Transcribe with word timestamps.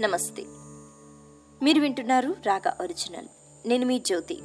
నమస్తే. 0.00 0.42
మీరు 1.64 1.80
వింటున్నారు 1.80 2.36
రాగా 2.46 2.76
ఒరిజినల్. 2.80 3.26
నేను 3.66 3.86
మీ 3.86 3.98
జ్యోతి. 3.98 4.40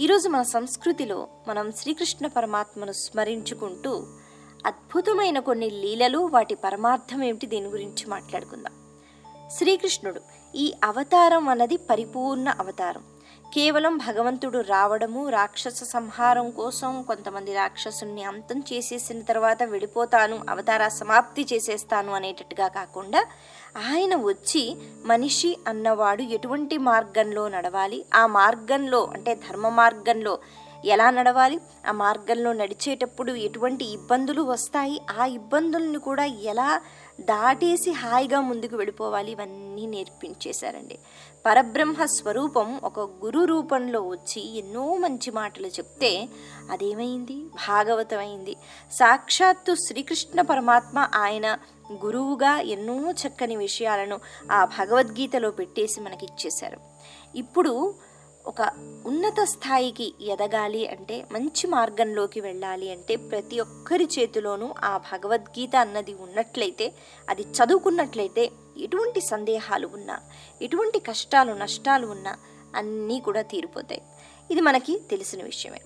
ఈరోజు 0.00 0.28
మన 0.28 0.42
సంస్కృతిలో 0.42 1.28
మనం 1.48 1.72
శ్రీకృష్ణ 1.72 2.26
పరమాత్మను 2.26 2.92
స్మరించుకుంటూ 2.92 4.06
అద్భుతమైన 4.66 5.38
కొన్ని 5.38 5.70
లీలలు 5.70 6.18
వాటి 6.18 6.54
పరమార్థం 6.54 7.24
ఏమిటి 7.24 7.46
దీని 7.46 7.66
గురించి 7.66 8.06
మాట్లాడుకుందాం. 8.06 8.72
శ్రీకృష్ణుడు 9.50 10.20
ఈ 10.54 10.74
అవతారం 10.84 11.48
అన్నది 11.48 11.76
పరిపూర్ణ 11.76 12.48
అవతారం. 12.48 13.02
కేవలం 13.54 13.96
భగవంతుడు 13.96 14.58
రావడము 14.58 15.28
రాక్షస 15.28 15.82
సంహారం 15.84 16.50
కోసం 16.50 17.02
కొంతమంది 17.02 17.54
రాక్షసుని 17.54 18.22
అంతం 18.22 18.60
చేసేసిన 18.72 19.20
తర్వాత 19.20 19.62
వెళ్ళిపోతాను 19.62 20.44
అవతార 20.48 20.88
సమాప్తి 20.88 21.46
చేసేస్తాను 21.52 22.12
అనేటట్టుగా 22.12 22.68
కాకుండా 22.68 23.26
ఆయన 23.76 24.16
వచ్చి 24.16 24.76
మనిషి 25.04 25.58
అన్నవాడు 25.68 26.22
ఎటువంటి 26.22 26.78
మార్గంలో 26.78 27.48
నడవాలి? 27.48 28.04
ఆ 28.14 28.26
మార్గంలో 28.26 29.10
అంటే 29.12 29.34
ధర్మ 29.34 29.68
మార్గంలో 29.68 30.38
ఎలా 30.84 31.10
నడవాలి? 31.10 31.58
ఆ 31.88 31.92
మార్గంలో 31.92 32.52
నడిచేటప్పుడు 32.52 33.32
ఎటువంటి 33.32 33.84
ఇబ్బందులు 33.84 34.42
వస్తాయి? 34.42 35.00
ఆ 35.20 35.24
ఇబ్బందులను 35.24 35.98
కూడా 35.98 36.24
ఎలా 36.24 36.80
దాటేసి 37.20 37.92
హాయిగా 37.92 38.40
ముందుకు 38.40 38.76
వెళ్ళిపోవాలి? 38.76 39.30
ఇవన్నీ 39.30 39.86
నేర్పించేశారండి. 39.86 40.98
పరబ్రహ్మ 41.44 42.04
స్వరూపం 42.04 42.80
ఒక 42.84 43.00
గురు 43.00 43.44
రూపంలో 43.44 44.00
వచ్చి 44.02 44.58
ఎన్నో 44.58 44.96
మంచి 44.96 45.30
మాటలు 45.30 45.66
చెప్తే 45.66 46.28
అదేమైంది? 46.70 47.34
భాగవతమైంది. 47.68 48.56
సాక్షాత్తు 48.92 49.74
శ్రీకృష్ణ 49.74 50.40
పరమాత్మ 50.40 51.08
ఆయన 51.14 51.58
గురువుగా 51.92 52.60
ఎన్నో 52.60 53.12
చక్కని 53.12 53.56
విషయాలను 53.56 54.20
ఆ 54.50 54.64
భగవద్గీతలో 54.64 55.50
పెట్టేసి 55.50 56.00
మనకి 56.00 56.24
ఇచ్చేశారు 56.24 56.78
ఇప్పుడు 57.34 57.94
ఒక 58.46 58.62
ఉన్నత 59.06 59.44
స్థాయికి 59.44 60.14
ఎదగాలి 60.22 60.88
అంటే 60.88 61.26
మంచి 61.32 61.66
మార్గంలోకి 61.66 62.40
వెళ్ళాలి 62.40 62.90
అంటే 62.90 63.16
ప్రతి 63.16 63.60
ఒక్కరి 63.60 64.08
చేతిలోనూ 64.18 64.74
ఆ 64.84 64.96
భగవద్గీత 64.96 65.76
అన్నది 65.76 66.14
ఉన్నట్లయితే 66.20 66.92
అది 67.28 67.42
చదువుకున్నట్లయితే 67.42 68.50
ఎటువంటి 68.80 69.20
సందేహాలు 69.20 69.86
ఉన్నా 69.86 70.18
ఎటువంటి 70.62 70.98
కష్టాలు 70.98 71.52
నష్టాలు 71.52 72.06
ఉన్నా 72.06 72.36
అన్నీ 72.74 73.20
కూడా 73.20 73.42
తీరిపోతాయి. 73.42 74.02
ఇది 74.50 74.60
మనకి 74.60 75.02
తెలిసిన 75.10 75.42
విషయమే. 75.42 75.80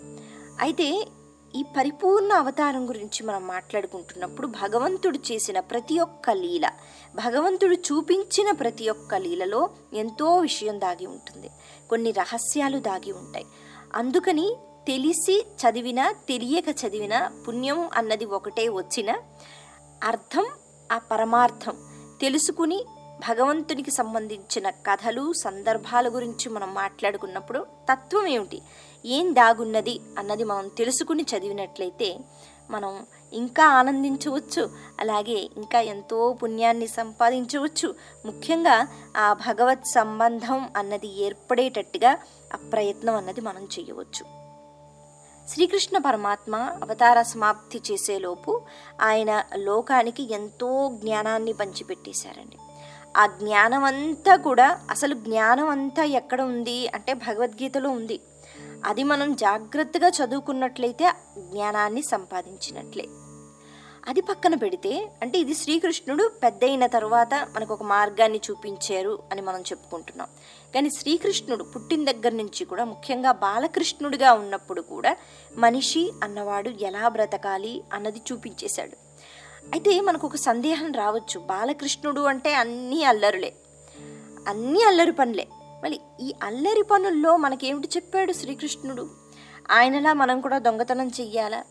అయితే 0.61 1.09
ఈ 1.57 1.63
పరిపూర్ణ 1.63 2.33
అవతారం 2.33 2.89
గురించి 2.89 3.27
మనం 3.27 3.47
మాట్లాడుకుంటున్నప్పుడు 3.47 4.47
భగవంతుడు 4.47 5.19
చేసిన 5.19 5.61
ప్రతి 5.61 5.99
ఒక్క 5.99 6.31
లీల 6.31 6.71
భగవంతుడు 7.15 7.75
చూపించిన 7.75 8.51
ప్రతి 8.51 8.89
ఒక్క 8.89 9.15
లీలలో 9.15 9.71
ఎంతో 9.95 10.37
విషయం 10.37 10.81
దాగి 10.81 11.07
ఉంటుంది. 11.07 11.51
కొన్ని 11.91 12.11
రహస్యాలు 12.11 12.79
దాగి 12.79 13.13
ఉంటాయి. 13.13 13.47
అందుకని 13.95 14.57
తెలిసి 14.87 15.47
చదివిన 15.63 16.13
తెలియక 16.29 16.65
చదివిన 16.69 17.31
పుణ్యం 17.49 17.91
అన్నది 17.95 18.25
ఒకటే 18.25 18.69
వచ్చిన 18.69 19.17
అర్థం 20.05 20.47
ఆ 20.93 20.99
పరమార్థం 20.99 21.94
తెలుసుకుని 22.21 22.85
భగవంతునికి 23.29 23.91
సంబంధించిన 23.91 24.71
కథలు 24.71 25.33
సందర్భాల 25.33 26.09
గురించి 26.09 26.49
మనం 26.49 26.75
మాట్లాడుకున్నప్పుడు 26.75 27.67
తత్వం 27.93 28.27
ఏమిటి? 28.27 28.63
ఏం 29.07 29.35
దాగున్నది 29.35 30.01
అన్నది 30.19 30.45
మనం 30.45 30.69
తెలుసుకుని 30.69 31.23
చదివినట్లయితే 31.23 32.19
మనం 32.71 33.07
ఇంకా 33.33 33.67
ఆనందించవచ్చు 33.67 34.71
అలాగే 35.01 35.49
ఇంకా 35.57 35.81
ఎంతో 35.81 36.33
పుణ్యాన్ని 36.33 36.87
సంపాదించవచ్చు. 36.87 37.95
ముఖ్యంగా 38.27 38.89
ఆ 39.17 39.33
భగవత్ 39.33 39.87
సంబంధం 39.87 40.69
అన్నది 40.77 41.09
ఏర్పడేటట్టుగా 41.09 42.19
ఆ 42.53 42.57
ప్రయత్నం 42.57 43.15
అన్నది 43.15 43.41
మనం 43.41 43.65
చేయవచ్చు. 43.65 44.44
శ్రీకృష్ణ 45.49 45.99
పరమాత్మ 45.99 46.57
అవతార 46.57 47.23
సమాప్తి 47.23 47.83
చేసేలోపు 47.91 48.63
ఆయన 49.01 49.45
లోకానికి 49.57 50.33
ఎంతో 50.33 50.91
జ్ఞానాన్ని 50.95 51.53
పంచిపెట్టేశారండి. 51.53 52.59
ఆ 53.17 53.27
జ్ఞానం 53.27 53.85
అంతా 53.85 54.37
కూడా 54.37 54.81
అసలు 54.91 55.15
జ్ఞానం 55.15 55.69
అంతా 55.69 56.05
ఎక్కడ 56.05 56.43
ఉంది 56.43 56.89
అంటే 56.89 57.15
భగవద్గీతలో 57.15 57.91
ఉంది. 57.91 58.21
అది 58.85 59.03
మనం 59.03 59.35
జాగ్రత్తగా 59.35 60.09
చదువుకున్నట్లయితే 60.09 61.13
జ్ఞానాన్ని 61.39 62.03
సంపాదించినట్లే. 62.03 63.09
అది 64.09 64.21
పక్కన 64.21 64.55
పెడితే 64.55 65.11
అంటే 65.23 65.39
ఇది 65.39 65.55
శ్రీకృష్ణుడు 65.55 66.31
పెద్దయిన 66.43 66.87
తర్వాత 66.87 67.49
మనకు 67.57 67.75
ఒక 67.75 67.83
మార్గాన్ని 67.83 68.41
చూపించారు 68.51 69.19
అని 69.33 69.43
మనం 69.43 69.61
చెప్పుకుంటున్నాం. 69.61 70.29
కానీ 70.75 70.91
శ్రీకృష్ణుడు 70.91 71.65
పుట్టిన 71.65 72.11
దగ్గర 72.11 72.33
నుంచి 72.33 72.65
కూడా 72.65 72.85
ముఖ్యంగా 72.85 73.33
బాలకృష్ణుడిగా 73.33 74.33
ఉన్నప్పుడు 74.33 74.81
కూడా 74.81 75.17
మనిషి 75.57 76.13
అన్నవాడు 76.23 76.69
ఎలా 76.69 77.09
బ్రతకాలి 77.09 77.85
అన్నది 77.93 78.23
చూపించేశాడు. 78.33 79.05
అయితే 79.73 80.01
మనకు 80.01 80.27
ఒక 80.27 80.37
సందేహం 80.37 80.93
రావచ్చు. 80.93 81.41
బాలకృష్ణుడు 81.41 82.21
అంటే 82.21 82.55
అన్నీ 82.55 83.05
అల్లరులే. 83.05 83.53
అన్నీ 84.49 84.83
అల్లరి 84.83 85.13
పనులే. 85.13 85.49
మళ్ళీ 85.85 86.01
ఈ 86.21 86.35
అల్లరి 86.43 86.83
పనుల్లో 86.83 87.37
మనకేమిటి 87.37 87.89
చెప్పాడు 87.97 88.33
శ్రీకృష్ణుడు? 88.33 89.11
ఆయనలా 89.71 90.13
మనం 90.13 90.41
కూడా 90.41 90.59
దొంగతనం 90.59 91.09
చెయ్యాలా? 91.09 91.65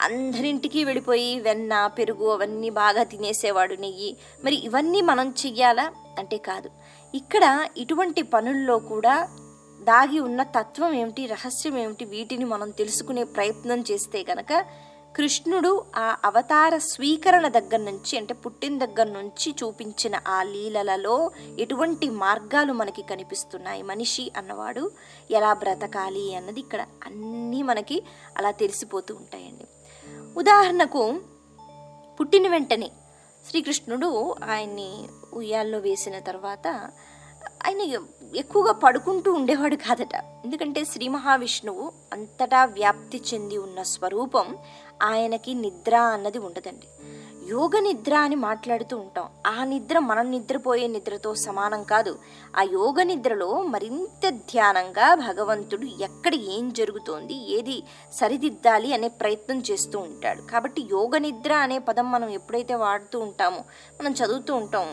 అందరింటికి 0.00 0.84
వెళ్ళిపోయి 0.84 1.40
వెన్న 1.40 1.86
పెరుగు 1.86 2.30
అవన్నీ 2.30 2.70
బాగా 2.70 3.02
తినేసేవాడు 3.02 3.74
నెయ్యి. 3.74 4.16
మరి 4.44 4.64
ఇవన్నీ 4.64 5.00
మనం 5.00 5.34
చెయ్యాలా? 5.46 5.92
అంటే 6.18 6.36
కాదు. 6.36 6.70
ఇక్కడ 7.14 7.68
ఇటువంటి 7.76 8.22
పనుల్లో 8.22 8.78
కూడా 8.78 9.28
దాగి 9.82 10.20
ఉన్న 10.20 10.42
తత్వం 10.42 10.92
ఏమిటి 10.92 11.26
రహస్యం 11.26 11.78
ఏమిటి 11.78 12.04
వీటిని 12.04 12.44
మనం 12.44 12.70
తెలుసుకునే 12.70 13.24
ప్రయత్నం 13.24 13.84
చేస్తే 13.90 14.22
కనుక 14.22 14.64
కృష్ణుడు 15.16 15.84
ఆ 15.96 16.16
అవతార 16.24 16.78
స్వీకరణ 16.78 17.48
దగ్గర 17.48 17.76
నుంచి 17.76 18.18
అంటే 18.18 18.34
పుట్టిన 18.34 18.84
దగ్గర 18.84 19.06
నుంచి 19.06 19.54
చూపించిన 19.64 20.20
ఆ 20.28 20.42
లీలలలో 20.42 21.30
ఎటువంటి 21.58 22.10
మార్గాలు 22.10 22.72
మనకి 22.72 23.02
కనిపిస్తున్నాయి? 23.02 23.82
మనిషి 23.82 24.32
అన్నవాడు 24.36 24.90
ఎలా 25.30 25.52
బ్రతకాలి 25.52 26.34
అన్నది 26.34 26.60
ఇక్కడ 26.60 26.80
అన్నీ 27.06 27.62
మనకి 27.62 28.02
అలా 28.36 28.50
తెలిసిపోతూ 28.50 29.14
ఉంటాయండి. 29.14 29.64
ఉదాహరణకు 30.36 31.20
పుట్టిన 32.20 32.48
వెంటనే 32.48 32.90
శ్రీకృష్ణుడు 33.48 34.36
ఆయన్ని 34.50 35.08
ఉయ్యాల్లో 35.34 35.78
వేసిన 35.78 36.18
తర్వాత 36.18 36.66
ఆయన 37.66 37.80
ఎక్కువగా 38.36 38.72
పడుకుంటూ 38.72 39.32
ఉండేవాడు 39.32 39.76
కాదట. 39.76 40.14
ఎందుకంటే 40.44 40.84
శ్రీ 40.84 41.08
మహావిష్ణువు 41.08 41.92
అంతటా 42.12 42.64
వ్యాప్తి 42.64 43.22
చెంది 43.34 43.56
ఉన్న 43.58 43.82
స్వరూపం 43.82 44.56
ఆయనకి 45.02 45.54
నిద్ర 45.54 45.96
అన్నది 45.96 46.38
ఉండదండి. 46.38 46.88
యోగ 47.48 47.74
నిద్ర 47.78 48.14
అని 48.26 48.36
మాట్లాడుతూ 48.44 48.94
ఉంటాం. 48.96 49.26
ఆ 49.46 49.64
నిద్ర 49.64 49.98
మనం 49.98 50.26
నిద్రపోయే 50.30 50.86
నిద్రతో 50.86 51.30
సమానం 51.34 51.82
కాదు. 51.82 52.12
ఆ 52.58 52.62
యోగ 52.72 53.02
నిద్రలో 53.02 53.48
మరింత 53.74 54.24
ధ్యానంగా 54.28 55.14
భగవంతుడు 55.14 55.86
ఎక్కడ 56.06 56.34
ఏం 56.54 56.64
జరుగుతోంది 56.78 57.36
ఏది 57.56 57.76
సరిదిద్దాలి 58.12 58.90
అనే 58.92 59.08
ప్రయత్నం 59.20 59.60
చేస్తూ 59.70 59.98
ఉంటాడు. 59.98 60.42
కాబట్టి 60.42 60.82
యోగ 60.92 61.18
నిద్ర 61.18 61.52
అనే 61.66 61.78
పదం 61.78 62.08
మనం 62.12 62.28
ఎప్పుడైతే 62.38 62.74
వాడుతూ 62.84 63.20
ఉంటామో 63.20 63.62
మనం 64.00 64.12
చదువుతూ 64.12 64.54
ఉంటాం 64.54 64.88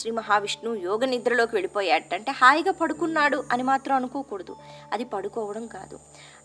శ్రీ 0.00 0.10
మహావిష్ణువు 0.10 0.76
యోగ 0.88 1.04
నిద్రలోకి 1.04 1.56
వెళ్ళిపోయాట 1.56 2.14
అంటే 2.14 2.32
హాయిగా 2.32 2.72
పడుకున్నాడు 2.72 3.44
అని 3.52 3.62
మాత్రం 3.62 3.96
అనుకోకూడదు. 3.96 4.56
అది 4.92 5.04
పడుకోవడం 5.04 5.66
కాదు. 5.66 5.98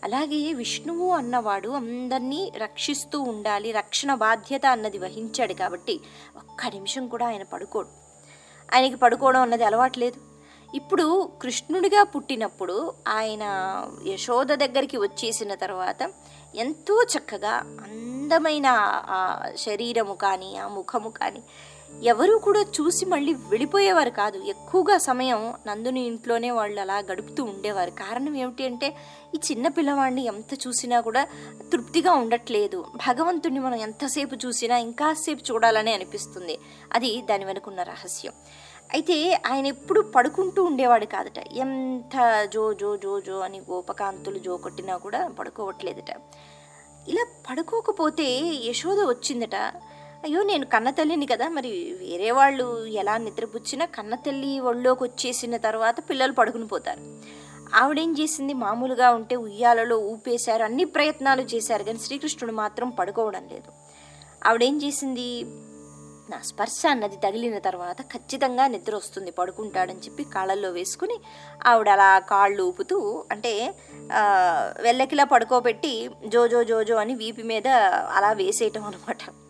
అలాగే 0.04 0.52
విష్ణువు 0.52 1.10
అన్నవాడు 1.10 1.68
అందరినీ 1.68 2.52
రక్షిస్తూ 2.56 3.20
ఉండాలి 3.20 3.72
రక్షణ 3.72 4.14
బాధ్యత 4.14 4.66
అన్నది 4.66 4.98
వహించాడు 4.98 5.54
కాబట్టి 5.54 6.00
ఒక్క 6.36 6.66
నిమిషం 6.66 7.08
కూడా 7.08 7.26
ఆయన 7.26 7.42
పడుకోడు. 7.42 7.88
ఆయనకి 8.72 8.96
పడుకోవడం 8.96 9.40
అన్నది 9.40 9.64
అలవాట్లేదు 9.64 10.20
ఇప్పుడు 10.74 11.30
కృష్ణుడిగా 11.42 12.02
పుట్టినప్పుడు 12.02 12.94
ఆయన 13.08 13.42
యశోద 14.06 14.46
దగ్గరికి 14.54 14.96
వచ్చేసిన 14.96 15.54
తర్వాత 15.54 16.10
ఎంతో 16.54 17.02
చక్కగా 17.02 17.52
అందమైన 17.84 18.66
ఆ 19.08 19.48
శరీరము 19.56 20.14
కానీ 20.14 20.56
ఆ 20.56 20.68
ముఖము 20.68 21.08
కానీ 21.08 21.42
ఎవరూ 22.02 22.38
కూడా 22.38 22.60
చూసి 22.60 23.04
మళ్ళీ 23.04 23.34
వెళ్ళిపోయేవారు 23.34 24.10
కాదు. 24.10 24.38
ఎక్కువగా 24.38 24.98
సమయం 24.98 25.54
నందుని 25.66 26.00
ఇంట్లోనే 26.06 26.50
వాళ్ళు 26.50 26.80
అలా 26.80 26.98
గడుపుతూ 26.98 27.44
ఉండేవారు. 27.44 27.90
కారణం 27.90 28.34
ఏమిటి 28.34 28.66
అంటే 28.66 28.96
ఈ 29.34 29.38
చిన్న 29.50 29.68
పిల్లవాడిని 29.68 30.24
ఎంత 30.24 30.54
చూసినా 30.66 31.00
కూడా 31.00 31.28
తృప్తిగా 31.72 32.12
ఉండట్లేదు. 32.12 32.84
భగవంతుడిని 32.96 33.60
మనం 33.60 33.74
ఎంతసేపు 33.74 34.34
చూసినా 34.34 34.78
ఇంకాసేపు 34.78 35.52
చూడాలని 35.52 35.92
అనిపిస్తుంది. 35.92 36.58
అది 36.92 37.22
దాని 37.22 37.44
వెనుకున్న 37.44 37.82
రహస్యం. 37.82 38.32
అయితే 38.92 39.42
ఆయన 39.46 39.66
ఎప్పుడు 39.66 40.00
పడుకుంటూ 40.00 40.64
ఉండేవాడు 40.64 41.04
కాదట. 41.04 41.38
ఎంత 41.38 42.44
జో 42.52 42.72
జో 42.72 42.96
జో 42.96 43.20
జో 43.20 43.38
అని 43.38 43.58
గోపకాంతులు 43.70 44.38
జో 44.38 44.56
కొట్టినా 44.56 44.96
కూడా 44.96 45.28
పడుకోవట్లేదట. 45.28 46.16
ఇలా 47.08 47.26
పడుకోకపోతే 47.50 48.24
యశోద 48.64 48.98
వచ్చిందట. 48.98 49.72
అయ్యో 50.24 50.42
నేను 50.42 50.66
కన్న 50.66 50.90
తల్లిని 50.90 51.26
కదా 51.26 51.48
మరి 51.48 51.70
వేరే 51.98 52.30
వాళ్ళు 52.30 52.86
ఎలా 52.86 53.16
నిద్రపుచ్చినా 53.16 53.84
కన్న 53.86 54.14
తల్లి 54.14 54.60
ఒళ్ళోకి 54.60 55.04
వచ్చేసిన 55.04 55.56
తర్వాత 55.56 55.96
పిల్లలు 56.10 56.32
పడుకుని 56.32 56.66
పోతారు. 56.66 57.02
ఆవిడేం 57.74 58.10
చేసింది? 58.20 58.52
మామూలుగా 58.54 59.10
ఉంటే 59.10 59.36
ఉయ్యాలలో 59.36 59.96
ఊపేశారు 60.12 60.62
అన్ని 60.62 60.84
ప్రయత్నాలు 60.84 61.42
చేశారు 61.42 61.82
కానీ 61.82 61.98
శ్రీకృష్ణుడు 61.98 62.52
మాత్రం 62.52 62.90
పడుకోవడం 62.90 63.44
లేదు. 63.52 63.70
ఆవిడేం 64.46 64.76
చేసింది? 64.82 65.28
నా 66.30 66.38
స్పర్శ 66.42 66.80
అన్నది 66.86 67.16
తగిలిన 67.16 67.58
తర్వాత 67.58 68.02
ఖచ్చితంగా 68.02 68.66
నిద్ర 68.66 68.96
వస్తుంది 68.96 69.30
పడుకుంటాడని 69.30 69.98
చెప్పి 69.98 70.24
కాళ్ళల్లో 70.24 70.70
వేసుకుని 70.70 71.16
ఆవిడ 71.66 71.88
అలా 71.88 72.18
కాళ్ళు 72.18 72.62
ఊపుతూ 72.62 72.98
అంటే 73.32 73.74
వెళ్ళకిలా 74.80 75.24
పడుకోబెట్టి 75.24 75.94
జోజో 76.26 76.62
జోజో 76.64 76.96
అని 76.96 77.14
వీపి 77.14 77.42
మీద 77.42 77.68
అలా 78.16 78.32
వేసేయటం 78.32 78.84
అనమాట 78.84 79.43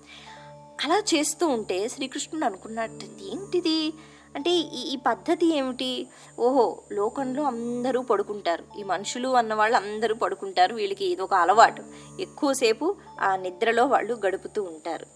అలా 0.85 1.03
చేస్తూ 1.15 1.47
ఉంటే 1.47 1.89
శ్రీకృష్ణుడు 1.89 2.45
అనుకున్నట్టు 2.45 3.05
ఏంటిది? 3.05 3.93
అంటే 4.35 4.51
ఈ 4.51 4.93
ఈ 4.93 4.97
పద్ధతి 4.97 5.57
ఏమిటి? 5.57 6.07
ఓహో 6.41 6.79
లోకంలో 6.93 7.43
అందరూ 7.43 8.03
పడుకుంటారు. 8.03 8.65
ఈ 8.79 8.83
మనుషులు 8.83 9.29
అన్న 9.29 9.55
వాళ్ళు 9.55 9.77
అందరూ 9.77 10.15
పడుకుంటారు. 10.15 10.75
వీళ్ళకి 10.75 11.05
ఇది 11.05 11.23
ఒక 11.23 11.35
అలవాటు. 11.35 11.83
ఎక్కువసేపు 12.21 12.97
ఆ 13.21 13.37
నిద్రలో 13.37 13.87
వాళ్ళు 13.87 14.19
గడుపుతూ 14.27 14.63
ఉంటారు. 14.63 15.07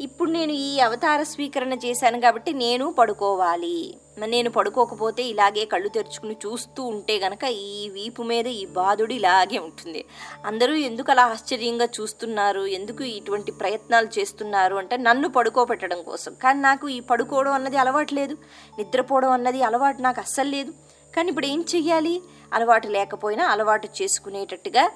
ఇప్పుడు 0.00 0.30
నేను 0.30 0.52
ఈ 0.52 0.80
అవతార 0.80 1.22
స్వీకరణ 1.22 1.72
చేశాను 1.72 2.20
కాబట్టి 2.20 2.52
నేను 2.52 2.92
పడుకోవాలి. 2.92 3.96
నేను 4.18 4.50
పడుకోకపోతే 4.50 5.22
ఇలాగే 5.22 5.64
కళ్ళు 5.64 5.88
తెరుచుకుని 5.88 6.36
చూస్తూ 6.46 6.82
ఉంటే 6.82 7.18
గనక 7.18 7.44
ఈ 7.44 7.88
వీపు 7.88 8.22
మీద 8.22 8.46
ఈ 8.46 8.66
బాధుడు 8.66 9.12
ఇలాగే 9.12 9.58
ఉంటుంది. 9.58 10.04
అందరూ 10.46 10.74
ఎందుకు 10.74 11.10
అలా 11.10 11.24
ఆశ్చర్యంగా 11.26 11.84
చూస్తున్నారు? 11.84 12.60
ఎందుకు 12.60 13.04
ఇటువంటి 13.04 13.52
ప్రయత్నాలు 13.52 14.08
చేస్తున్నారు? 14.18 14.76
అంటే 14.76 14.96
నన్ను 14.96 15.28
పడుకోబెట్టడం 15.28 16.02
కోసం. 16.02 16.34
కానీ 16.42 16.60
నాకు 16.60 16.88
ఈ 16.88 17.00
పడుకోవడం 17.00 17.52
అన్నది 17.52 17.76
అలవాటు 17.76 18.14
లేదు. 18.14 18.36
నిద్రపోవడం 18.78 19.30
అన్నది 19.30 19.62
అలవాటు 19.62 20.02
నాకు 20.02 20.20
అస్సలు 20.20 20.48
లేదు. 20.48 20.72
కానీ 21.16 21.28
ఇప్పుడు 21.28 21.46
ఏం 21.46 21.64
చెయ్యాలి? 21.74 22.22
అలవాటు 22.52 22.88
లేకపోయినా 22.88 23.46
అలవాటు 23.46 23.88
చేసుకునేటట్టుగా 24.02 24.90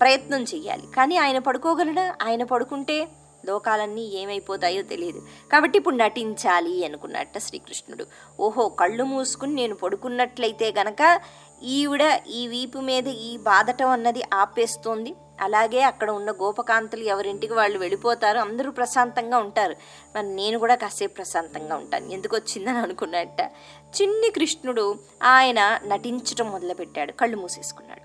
ప్రయత్నం 0.00 0.42
చెయ్యాలి. 0.42 0.82
కానీ 0.96 1.16
ఆయన 1.16 1.38
పడుకోగలడా? 1.38 2.14
ఆయన 2.22 2.44
పడుకుంటే 2.44 3.08
లోకాలన్నీ 3.46 4.10
ఏమైపోతాయో 4.14 4.82
తెలియదు. 4.82 5.22
కాబట్టి 5.52 5.78
ఇప్పుడు 5.78 5.96
నటించాలి 5.96 6.84
అనుకున్నట్ట 6.84 7.38
శ్రీకృష్ణుడు. 7.38 8.06
ఓహో 8.40 8.68
కళ్ళు 8.68 9.04
మూసుకుని 9.04 9.54
నేను 9.54 9.74
పడుకున్నట్లయితే 9.74 10.74
గనక 10.78 11.20
ఈవిడ 11.62 12.20
ఈ 12.30 12.48
వీపు 12.48 12.78
మీద 12.78 13.08
ఈ 13.08 13.36
బాధటం 13.36 13.88
అన్నది 13.88 14.22
ఆపేస్తోంది. 14.34 15.14
అలాగే 15.40 15.80
అక్కడ 15.80 16.10
ఉన్న 16.10 16.30
గోపకాంతలు 16.30 17.04
ఎవరింటికి 17.04 17.52
వాళ్ళు 17.52 17.78
వెళ్ళిపోతారు 17.78 18.38
అందరూ 18.38 18.70
ప్రశాంతంగా 18.70 19.38
ఉంటారు. 19.38 19.76
మరి 20.16 20.28
నేను 20.28 20.58
కూడా 20.58 20.74
కాసేపు 20.74 21.14
ప్రశాంతంగా 21.14 21.76
ఉంటాను. 21.76 22.06
ఎందుకు 22.06 22.36
వచ్చిందని 22.36 22.78
అనుకున్నట్ట 22.78 23.40
చిన్ని 24.02 24.30
కృష్ణుడు 24.30 24.98
ఆయన 25.22 25.80
నటించటం 25.86 26.50
మొదలుపెట్టాడు. 26.50 27.12
కళ్ళు 27.12 27.36
మూసేసుకున్నాడు. 27.36 28.00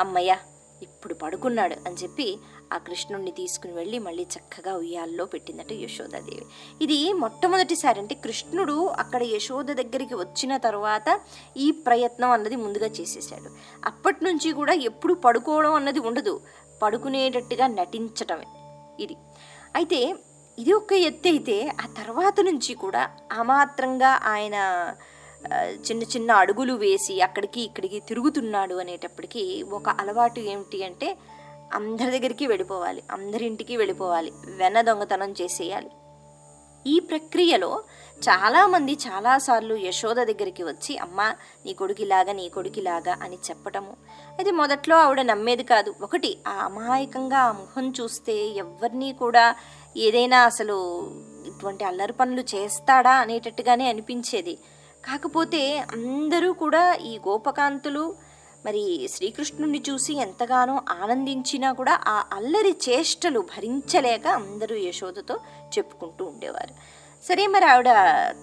అమ్మయ్య 0.00 0.36
ఇప్పుడు 0.82 1.14
పడుకున్నాడు 1.14 1.76
అని 1.86 1.96
చెప్పి 1.96 2.38
ఆ 2.72 2.78
కృష్ణుడిని 2.78 3.30
తీసుకుని 3.30 3.72
వెళ్ళి 3.72 3.98
మళ్ళీ 3.98 4.24
చక్కగా 4.34 4.72
ఉయ్యాల్లో 4.76 5.24
పెట్టిందట 5.24 5.72
యశోదాదేవి. 5.84 6.46
ఇది 6.84 6.98
మొట్టమొదటిసారి 7.12 8.00
అంటే 8.00 8.14
కృష్ణుడు 8.24 8.76
అక్కడ 9.02 9.22
యశోద 9.34 9.72
దగ్గరికి 9.80 10.14
వచ్చిన 10.14 10.56
తర్వాత 10.56 11.20
ఈ 11.56 11.70
ప్రయత్నం 11.70 12.30
అన్నది 12.30 12.56
ముందుగా 12.56 12.86
చేసేసాడు 12.86 13.50
అప్పటి 13.84 14.24
నుంచి 14.24 14.52
కూడా 14.52 14.72
ఎప్పుడు 14.90 15.14
పడుకోవడం 15.26 15.74
అన్నది 15.74 15.98
ఉండదు. 15.98 16.34
పడుకునేటట్టుగా 16.82 17.66
నటించటమే 17.66 18.48
ఇది. 19.04 19.16
అయితే 19.76 20.00
ఇది 20.58 20.72
ఒక 20.72 20.92
ఎత్తు 21.08 21.28
అయితే 21.28 21.56
ఆ 21.82 21.86
తర్వాత 21.98 22.40
నుంచి 22.40 22.72
కూడా 22.74 23.02
అమాత్రంగా 23.32 24.10
ఆయన 24.32 24.56
చిన్న 25.86 26.02
చిన్న 26.02 26.30
అడుగులు 26.32 26.72
వేసి 26.72 27.20
అక్కడికి 27.20 27.60
ఇక్కడికి 27.60 27.98
తిరుగుతున్నాడు 28.00 28.74
అనేటప్పటికీ 28.74 29.62
ఒక 29.72 29.88
అలవాటు 30.00 30.40
ఏమిటి 30.52 30.78
అంటే 30.84 31.08
అందరి 31.72 32.10
దగ్గరికి 32.10 32.46
వెళ్ళిపోవాలి 32.46 33.02
అందరింటికి 33.10 33.76
వెళ్ళిపోవాలి 33.76 34.32
వెన్న 34.46 34.80
దొంగతనం 34.80 35.34
చేసేయాలి. 35.40 35.90
ఈ 36.86 37.00
ప్రక్రియలో 37.00 37.82
చాలామంది 38.24 38.92
చాలాసార్లు 38.92 39.74
యశోద 39.74 40.16
దగ్గరికి 40.16 40.62
వచ్చి 40.62 40.98
అమ్మ 40.98 41.34
నీ 41.66 41.72
కొడుకిలాగా 41.72 42.32
నీ 42.32 42.48
కొడుకిలాగా 42.48 43.18
అని 43.22 43.36
చెప్పటము. 43.36 43.96
అయితే 44.38 44.50
మొదట్లో 44.50 44.96
ఆవిడ 44.96 45.20
నమ్మేది 45.20 45.62
కాదు. 45.62 45.94
ఒకటి 46.02 46.38
ఆ 46.46 46.50
అమాయకంగా 46.50 47.38
ఆ 47.38 47.52
ముఖం 47.52 47.94
చూస్తే 48.00 48.46
ఎవరిని 48.48 49.12
కూడా 49.12 49.56
ఏదైనా 49.96 50.44
అసలు 50.44 50.76
ఇటువంటి 51.46 51.84
అల్లరి 51.84 52.12
పనులు 52.12 52.40
చేస్తాడా 52.40 53.10
అనేటట్టుగానే 53.10 53.88
అనిపించేది. 53.88 54.58
కాకపోతే 55.04 55.78
అందరూ 55.78 56.52
కూడా 56.52 56.94
ఈ 56.94 57.18
గోపకాంతులు 57.18 58.14
మరి 58.68 59.08
శ్రీకృష్ణుని 59.14 59.82
చూసి 59.90 60.14
ఎంతగానో 60.14 60.80
ఆనందించినా 61.02 61.72
కూడా 61.72 62.00
ఆ 62.06 62.24
అల్లరి 62.32 62.72
చేష్టలు 62.88 63.40
భరించలేక 63.40 64.26
అందరూ 64.26 64.76
యశోదతో 64.76 65.34
చెప్పుకుంటూ 65.78 66.24
ఉండేవారు. 66.24 66.74
సరే 67.26 67.46
మరి 67.46 67.64
ఆవిడ 67.64 67.90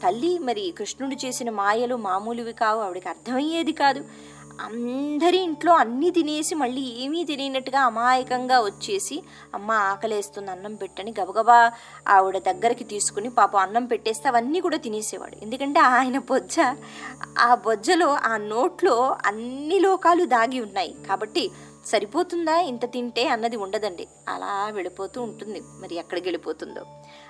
తల్లి 0.04 0.39
మరి 0.39 0.74
కృష్ణుడు 0.77 1.25
చేసిన 1.25 1.50
మాయలు 1.50 1.95
మామూలువి 1.95 2.54
కావు 2.54 2.81
ఆవిడకి 2.81 3.10
అర్థమయ్యేది 3.10 3.72
కాదు. 3.72 4.06
అందరి 4.60 5.38
ఇంట్లో 5.38 5.74
అన్నీ 5.74 6.12
తినేసి 6.12 6.56
మళ్ళీ 6.56 6.81
ఏమీ 6.81 7.24
తినేనట్టుగా 7.24 7.81
అమాయకంగా 7.81 8.60
వచ్చేసి 8.62 9.24
అమ్మ 9.54 9.72
ఆకలేస్తుంది 9.72 10.52
అన్నం 10.52 10.75
పెట్టని 10.75 11.13
గబగబా 11.19 11.72
ఆవిడ 12.07 12.38
దగ్గరికి 12.38 12.84
తీసుకుని 12.84 13.30
పాపం 13.30 13.60
అన్నం 13.60 13.86
పెట్టేస్తే 13.86 14.30
అవన్నీ 14.30 14.60
కూడా 14.60 14.78
తినేసేవాడు. 14.78 15.36
ఎందుకంటే 15.42 15.80
ఆయన 15.80 16.18
బొజ్జ 16.18 16.56
ఆ 17.38 17.56
బొజ్జలో 17.56 18.07
ఆ 18.07 18.38
నోట్లో 18.38 19.18
అన్ని 19.25 19.80
లోకాలు 19.80 20.25
దాగి 20.25 20.60
ఉన్నాయి. 20.60 20.96
కాబట్టి 21.08 21.51
సరిపోతుందా 21.86 22.60
ఇంత 22.60 22.92
తింటే 22.92 23.28
అన్నది 23.28 23.56
ఉండదండి. 23.56 24.08
అలా 24.28 24.69
వెళ్ళిపోతూ 24.69 25.22
ఉంటుంది. 25.22 25.62
మరి 25.81 25.96
ఎక్కడికి 25.96 26.28
వెళ్ళిపోతుందో. 26.28 26.86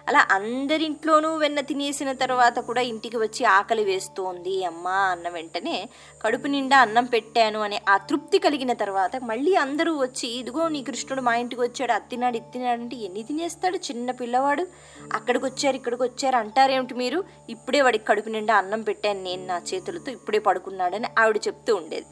అలా 0.07 0.27
అందరింట్లోనూ 0.31 1.29
వెన్న 1.37 1.59
తినేసిన 1.59 2.11
తర్వాత 2.11 2.59
కూడా 2.59 2.81
ఇంటికి 2.81 3.17
వచ్చి 3.17 3.43
ఆకలి 3.45 3.83
వేస్తోంది. 3.83 4.63
అమ్మ 4.63 4.87
అన్న 4.87 5.29
వెంటనే 5.29 5.89
కడుపు 6.21 6.47
నిండా 6.47 6.77
అన్నం 6.77 7.05
పెట్టాను 7.05 7.59
అనే 7.59 7.81
ఆ 7.89 7.97
తృప్తి 7.97 8.39
కలిగిన 8.39 8.73
తర్వాత 8.73 9.15
మళ్ళీ 9.23 9.55
అందరూ 9.55 9.97
వచ్చి 9.97 10.27
ఇదిగో 10.27 10.67
నీ 10.67 10.83
కృష్ణుడు 10.83 11.21
మా 11.21 11.35
ఇంటికి 11.35 11.61
వచ్చాడు 11.61 11.91
అత్తినాడు 11.91 12.37
ఇత్తినాడు 12.37 12.81
అంటే 12.81 12.95
ఎన్ని 12.95 13.23
తినేస్తాడు 13.23 13.77
చిన్న 13.77 14.11
పిల్లవాడు? 14.11 14.67
అక్కడికి 15.13 15.45
వచ్చారు 15.45 15.75
ఇక్కడికి 15.75 16.03
వచ్చారు 16.03 16.35
అంటారేమిటి 16.35 16.93
మీరు? 16.93 17.23
ఇప్పుడే 17.49 17.81
వాడికి 17.81 18.05
కడుపు 18.05 18.29
నిండా 18.29 18.55
అన్నం 18.55 18.81
పెట్టాను 18.81 19.23
నేను 19.23 19.45
నా 19.45 19.61
చేతులతో 19.73 20.11
ఇప్పుడే 20.11 20.39
పడుకున్నాడని 20.39 21.07
ఆవిడ 21.19 21.37
చెప్తూ 21.47 21.75
ఉండేది. 21.75 22.07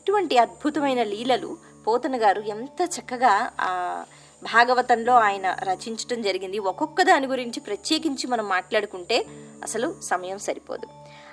ఇటువంటి 0.00 0.38
అద్భుతమైన 0.38 1.02
లీలలు 1.02 1.56
పోతన 1.86 2.16
గారు 2.22 2.40
ఎంత 2.40 2.80
చక్కగా 2.96 3.50
ఆ 3.60 3.70
భాగవతంలో 4.42 5.12
ఆయన 5.12 5.56
రచించటం 5.62 6.22
జరిగింది. 6.22 6.58
ఒక్కొక్క 6.58 7.02
దాని 7.02 7.26
గురించి 7.26 7.60
ప్రత్యేకించి 7.60 8.26
మనం 8.26 8.48
మాట్లాడుకుంటే 8.48 9.26
అసలు 9.62 9.96
సమయం 10.02 10.38
సరిపోదు. 10.38 10.86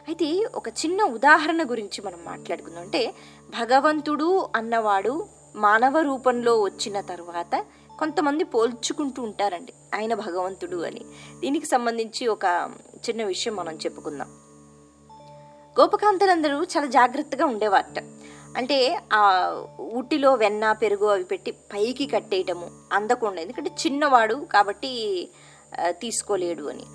అయితే 0.08 0.46
ఒక 0.56 0.70
చిన్న 0.70 1.04
ఉదాహరణ 1.04 1.64
గురించి 1.64 2.02
మనం 2.02 2.20
మాట్లాడుకుందాం. 2.26 2.82
అంటే 2.82 3.14
భగవంతుడు 3.60 4.50
అన్నవాడు 4.56 5.28
మానవ 5.56 6.00
రూపంలో 6.00 6.62
వచ్చిన 6.62 7.02
తర్వాత 7.02 7.66
కొంతమంది 8.00 8.44
పోల్చుకుంటూ 8.44 9.24
ఉంటారండి. 9.24 9.74
ఆయన 9.96 10.14
భగవంతుడు 10.14 10.78
అని. 10.78 11.02
దీనికి 11.40 11.66
సంబంధించి 11.66 12.28
ఒక 12.28 12.72
చిన్న 13.10 13.24
విషయం 13.24 13.56
మనం 13.56 13.76
చెప్పుకుందాం. 13.76 14.28
గోపకాంతలందరూ 15.80 16.64
చాలా 16.64 16.86
జాగ్రత్తగా 16.86 17.46
ఉండేవారట. 17.46 18.04
అంటే 18.58 19.00
ఆ 19.14 19.22
ఊటిలో 19.82 20.34
వెన్న 20.34 20.72
పెరుగు 20.72 21.06
అవి 21.06 21.24
పెట్టి 21.24 21.52
పైకి 21.52 22.08
కట్టేయటము 22.08 22.68
అందకుండా. 22.94 23.42
ఎందుకంటే 23.42 23.72
చిన్నవాడు 23.86 24.36
కాబట్టి 24.54 24.92
తీసుకోలేడు 25.90 26.64
అని. 26.64 26.86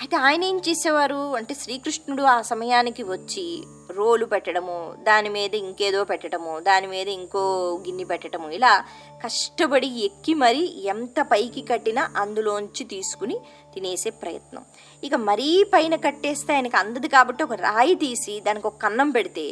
అయితే 0.00 0.16
ఆయన 0.16 0.44
ఏం 0.44 0.56
చేసేవారు? 0.68 1.36
అంటే 1.36 1.54
శ్రీకృష్ణుడు 1.54 2.22
ఆ 2.22 2.40
సమయానికి 2.42 3.02
వచ్చి 3.02 3.64
రోలు 3.90 4.24
పెట్టడము 4.24 4.94
దాని 5.02 5.28
మీద 5.28 5.54
ఇంకేదో 5.54 6.04
పెట్టడము 6.04 6.58
దాని 6.58 6.86
మీద 6.86 7.08
ఇంకో 7.08 7.42
గిన్నె 7.86 8.04
పెట్టడము 8.04 8.50
ఇలా 8.50 8.84
కష్టపడి 9.24 9.86
ఎక్కి 10.04 10.34
మరి 10.34 10.86
ఎంత 10.86 11.20
పైకి 11.20 11.62
కట్టినా 11.62 12.12
అందులోంచి 12.16 12.84
తీసుకుని 12.84 13.40
తినేసే 13.76 14.10
ప్రయత్నం. 14.10 14.62
ఇక 15.04 15.14
మరీ 15.14 15.48
పైన 15.74 15.94
కట్టేస్తే 15.96 16.52
ఆయనకు 16.54 16.76
అందదు 16.76 17.06
కాబట్టి 17.06 17.42
ఒక 17.44 17.52
రాయి 17.52 17.94
తీసి 17.94 18.34
దానికి 18.40 18.66
ఒక 18.66 18.76
కన్నం 18.82 19.10
పెడితే 19.10 19.44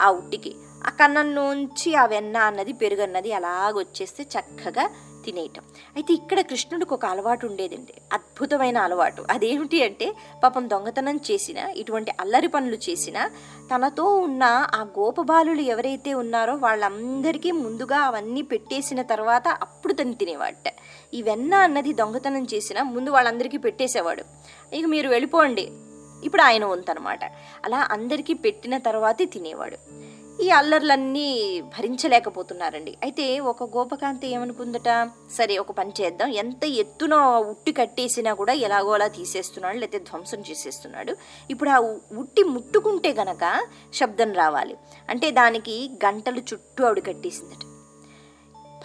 ఆ 0.00 0.10
ఉట్టికి. 0.10 0.52
ఆ 0.86 0.90
కన్నంలోంచి 0.90 1.90
ఆ 1.94 2.04
వెన్న 2.06 2.36
అన్నది 2.48 2.72
పెరుగు 2.72 3.02
అన్నది 3.02 3.32
అలాగొచ్చేస్తే 3.32 4.22
చక్కగా 4.34 4.84
తినేయటం. 5.26 5.62
అయితే 5.96 6.12
ఇక్కడ 6.14 6.40
కృష్ణుడికి 6.40 6.94
ఒక 6.94 7.04
అలవాటు 7.06 7.46
ఉండేదండి. 7.46 7.94
అద్భుతమైన 8.12 8.78
అలవాటు. 8.78 9.24
అదేమిటి 9.30 9.84
అంటే 9.84 10.06
పాపం 10.44 10.70
దొంగతనం 10.70 11.20
చేసిన 11.30 11.58
ఇటువంటి 11.58 12.12
అల్లరి 12.20 12.48
పనులు 12.48 12.78
చేసిన 12.90 13.18
తనతో 13.74 14.04
ఉన్న 14.04 14.42
ఆ 14.74 14.82
గోపబాలులు 14.98 15.60
ఎవరైతే 15.60 16.14
ఉన్నారో 16.14 16.54
వాళ్ళందరికీ 16.54 17.50
ముందుగా 17.50 17.98
అవన్నీ 17.98 18.42
పెట్టేసిన 18.42 19.02
తర్వాత 19.02 19.48
అప్పుడు 19.48 19.92
తను 19.92 20.14
తినేవాడట. 20.14 20.72
ఈ 21.14 21.22
వెన్న 21.22 21.54
అన్నది 21.54 21.92
దొంగతనం 21.92 22.46
చేసిన 22.54 22.82
ముందు 22.82 23.10
వాళ్ళందరికీ 23.10 23.56
పెట్టేసేవాడు. 23.56 24.24
ఇక 24.74 24.86
మీరు 24.86 25.08
వెళ్ళిపోండి. 25.08 25.70
ఇప్పుడు 26.24 26.42
ఆయన 26.42 26.64
వంతనమాట. 26.64 27.24
అలా 27.64 27.88
అందరికీ 27.90 28.34
పెట్టిన 28.34 28.78
తర్వాతే 28.78 29.24
తినేవాడు. 29.24 30.05
ఈ 30.42 30.50
అల్లర్లన్నీ 30.50 31.60
భరించలేకపోతున్నారండి. 31.60 32.98
అయితే 33.02 33.40
ఒక 33.40 33.76
గోపకాంతి 33.76 34.26
ఏమనుకుందట? 34.26 35.10
సరే 35.32 35.58
ఒక 35.58 35.70
పని 35.70 35.92
చేద్దాం. 36.00 36.28
ఎంత 36.28 36.64
ఎత్తున 36.64 37.14
ఉట్టి 37.24 37.72
కట్టేసినా 37.72 38.34
కూడా 38.34 38.52
ఎలాగో 38.52 38.90
అలా 38.90 39.06
తీసేస్తున్నాడు 39.06 39.76
లేకపోతే 39.76 39.98
ధ్వంసం 39.98 40.40
చేసేస్తున్నాడు. 40.50 41.16
ఇప్పుడు 41.50 41.70
ఆ 41.70 41.78
ఉ- 41.78 41.98
ఉట్టి 42.12 42.44
ముట్టుకుంటే 42.44 43.12
గనక 43.12 43.66
శబ్దం 43.94 44.32
రావాలి. 44.32 44.76
అంటే 45.08 45.30
దానికి 45.30 45.90
గంటలు 46.04 46.38
చుట్టూ 46.38 46.84
ఆవిడ 46.84 47.06
కట్టేసిందట. 47.06 47.64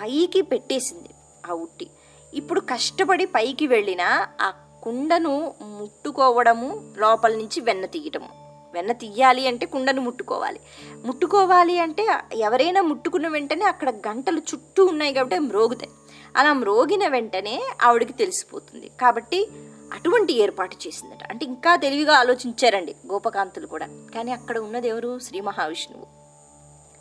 పైకి 0.02 0.42
పెట్టేసింది 0.42 1.10
ఆ 1.50 1.54
ఉట్టి. 1.54 1.88
ఇప్పుడు 2.34 2.60
కష్టపడి 2.60 3.26
పైకి 3.26 3.68
వెళ్ళిన 3.68 4.28
ఆ 4.42 4.54
కుండను 4.84 5.54
ముట్టుకోవడము 5.62 6.94
లోపల 6.98 7.32
నుంచి 7.32 7.62
వెన్న 7.62 7.86
తీయటము. 7.86 8.41
వెన్న 8.74 8.92
తీయాలి 8.92 9.48
అంటే 9.48 9.66
కుండను 9.66 10.02
ముట్టుకోవాలి. 10.02 10.60
ముట్టుకోవాలి 11.06 11.80
అంటే 11.80 12.08
ఎవరైనా 12.34 12.82
ముట్టుకున్న 12.82 13.28
వెంటనే 13.28 13.66
అక్కడ 13.66 13.90
గంటలు 13.90 14.38
చుట్టూ 14.38 14.86
ఉన్నాయి 14.86 15.14
కాబట్టి 15.14 15.40
మ్రోగుతాయి. 15.40 15.90
అలా 16.36 16.54
మ్రోగిన 16.54 17.08
వెంటనే 17.08 17.70
ఆవిడకి 17.82 18.14
తెలిసిపోతుంది. 18.14 18.92
కాబట్టి 19.02 19.48
అటువంటి 19.94 20.34
ఏర్పాటు 20.34 20.78
చేసిందట. 20.88 21.24
అంటే 21.30 21.46
ఇంకా 21.46 21.76
తెలివిగా 21.76 22.14
ఆలోచించారండి 22.14 22.96
గోపకాంతులు 23.12 23.68
కూడా. 23.68 23.88
కానీ 24.16 24.32
అక్కడ 24.32 24.58
ఉన్నది 24.58 24.88
ఎవరు? 24.88 25.20
శ్రీ 25.20 25.40
మహావిష్ణువు. 25.40 26.06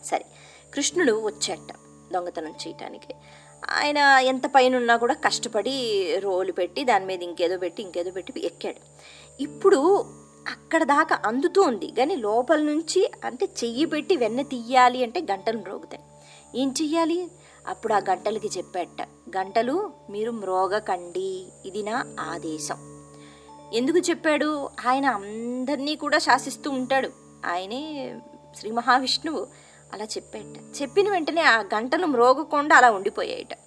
సరే 0.06 0.24
కృష్ణుడు 0.74 1.26
వచ్చాట 1.26 1.74
దొంగతనం 2.12 2.50
చేయటానికి. 2.50 3.14
ఆయన 3.70 3.98
ఎంత 3.98 4.42
పైన 4.54 4.76
ఉన్నా 4.76 4.96
కూడా 4.96 5.14
కష్టపడి 5.14 6.14
రోలు 6.18 6.52
పెట్టి 6.52 6.84
దాని 6.84 7.06
మీద 7.06 7.22
ఇంకేదో 7.22 7.58
పెట్టి 7.58 7.82
ఇంకేదో 7.82 8.10
పెట్టి 8.10 8.46
ఎక్కాడు. 8.46 8.80
ఇప్పుడు 9.42 10.04
అక్కడ 10.50 10.82
దాకా 10.82 11.18
అందుతూ 11.26 11.62
ఉంది. 11.62 11.86
కానీ 11.86 12.16
లోపల 12.16 12.60
నుంచి 12.60 13.10
అంటే 13.24 13.48
చెయ్యి 13.64 13.84
పెట్టి 13.84 14.16
వెన్న 14.16 14.42
తీయాలి 14.42 15.04
అంటే 15.04 15.20
గంటలు 15.20 15.58
మ్రోగుతాయి. 15.58 16.02
ఏం 16.62 16.74
చెయ్యాలి? 16.82 17.28
అప్పుడు 17.66 17.92
ఆ 17.92 17.98
గంటలకి 17.98 18.50
చెప్పేట. 18.58 19.02
గంటలు 19.36 19.92
మీరు 20.10 20.30
మ్రోగకండి. 20.30 21.46
ఇది 21.66 21.82
నా 21.82 22.16
ఆదేశం. 22.20 23.00
ఎందుకు 23.74 23.98
చెప్పాడు? 23.98 24.68
ఆయన 24.86 25.06
అందరినీ 25.06 25.96
కూడా 25.96 26.18
శాసిస్తూ 26.18 26.70
ఉంటాడు. 26.70 27.10
ఆయనే 27.46 28.14
శ్రీ 28.56 28.70
మహావిష్ణువు. 28.70 29.46
అలా 29.92 30.04
చెప్పేట. 30.04 30.82
చెప్పిన 30.82 31.10
వెంటనే 31.10 31.40
ఆ 31.40 31.60
గంటలు 31.60 32.06
మ్రోగకుండా 32.06 32.76
అలా 32.76 32.90
ఉండిపోయాయట 32.90 33.58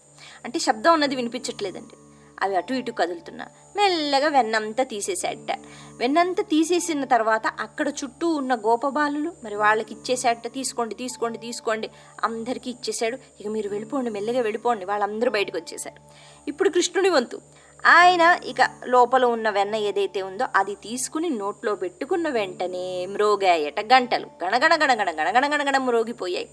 అంటే 0.46 0.60
శబ్దం 0.60 0.94
అన్నది 0.94 1.16
వినిపించట్లేదండి. 1.16 2.03
అవి 2.44 2.56
అటు 2.56 2.74
ఇటు 2.74 2.92
కదులుతున్నా. 2.92 3.46
మెల్లగా 3.76 4.28
వెన్నంతా 4.28 4.84
తీసేసాడట 4.84 5.52
వెన్నంతా 5.98 6.44
తీసేసిన 6.44 7.06
తర్వాత 7.06 7.48
అక్కడ 7.60 7.88
చుట్టూ 8.04 8.28
ఉన్న 8.42 8.56
గోపబాలులు 8.56 9.32
మరి 9.44 9.56
వాళ్ళకి 9.56 9.94
ఇచ్చేసాడట 9.94 10.48
తీసుకోండి 10.54 10.96
తీసుకోండి 10.96 11.38
తీసుకోండి 11.38 11.90
అందరికీ 12.24 12.70
ఇచ్చేశాడు. 12.70 13.18
ఇక 13.40 13.48
మీరు 13.48 13.70
వెళ్ళిపోండి 13.70 14.10
మెల్లగా 14.10 14.42
వెళ్ళిపోండి 14.42 14.86
వాళ్ళందరూ 14.86 15.32
బయటకు 15.32 15.58
వచ్చేసారు 15.58 16.02
ఇప్పుడు 16.48 16.70
కృష్ణుడి 16.70 17.10
వంతు. 17.10 17.40
ఆయన 17.86 18.24
ఇక 18.46 18.62
లోపల 18.86 19.24
ఉన్న 19.26 19.48
వెన్న 19.50 19.76
ఏదైతే 19.76 20.22
ఉందో 20.22 20.46
అది 20.56 20.74
తీసుకుని 20.76 21.30
నోట్లో 21.30 21.76
పెట్టుకున్న 21.76 22.30
వెంటనే 22.30 23.06
మ్రోగాయట 23.06 23.80
గంటలు. 23.94 24.28
గణగణ 24.44 24.74
గణగణ 24.84 25.10
గణగణ 25.20 25.46
గణగణ 25.54 25.78
మ్రోగిపోయాయి. 25.78 26.48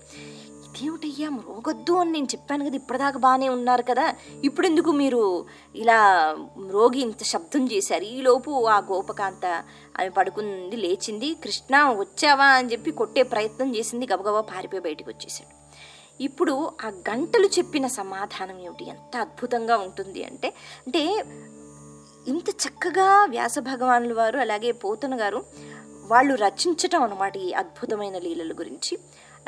ఇదేమిటయ్యా 0.76 1.30
మ్రోగొద్దు 1.30 1.92
అని 1.92 2.12
నేను 2.12 2.24
చెప్పాను 2.24 2.64
కదా 2.64 2.74
ఇప్పటిదాకా 2.74 3.18
బాగానే 3.18 3.48
ఉన్నారు 3.48 3.82
కదా. 3.82 4.14
ఇప్పుడు 4.44 4.66
ఎందుకు 4.66 4.90
మీరు 4.90 5.46
ఇలా 5.76 6.36
మ్రోగి 6.58 7.00
ఇంత 7.00 7.22
శబ్దం 7.22 7.72
చేశారు? 7.72 8.04
ఈలోపు 8.04 8.66
ఆ 8.66 8.78
గోపకాంత 8.78 9.46
ఆమె 10.00 10.08
పడుకుంది 10.08 10.76
లేచింది 10.76 11.34
కృష్ణ 11.34 11.90
వచ్చావా? 11.98 12.46
అని 12.46 12.72
చెప్పి 12.72 12.90
కొట్టే 12.90 13.22
ప్రయత్నం 13.22 13.76
చేసింది 13.76 14.06
గబగబా 14.06 14.40
పారిపోయి 14.40 14.82
బయటకు 14.82 15.10
వచ్చేసాడు 15.10 15.60
ఇప్పుడు 16.22 16.72
ఆ 16.84 16.88
గంటలు 16.88 17.46
చెప్పిన 17.46 17.86
సమాధానం 17.86 18.58
ఏమిటి? 18.58 18.88
ఎంత 18.88 19.16
అద్భుతంగా 19.16 19.76
ఉంటుంది 19.76 20.24
అంటే 20.24 20.48
అంటే 20.86 21.24
ఇంత 22.28 22.50
చక్కగా 22.50 23.24
వ్యాస 23.24 23.58
భగవానుల 23.58 24.12
వారు 24.12 24.38
అలాగే 24.38 24.72
పోతన 24.72 25.20
గారు 25.20 25.44
వాళ్ళు 26.06 26.34
రచించటం 26.34 27.02
అనమాట 27.02 27.36
ఈ 27.36 27.52
అద్భుతమైన 27.52 28.18
లీలల 28.18 28.52
గురించి. 28.52 28.98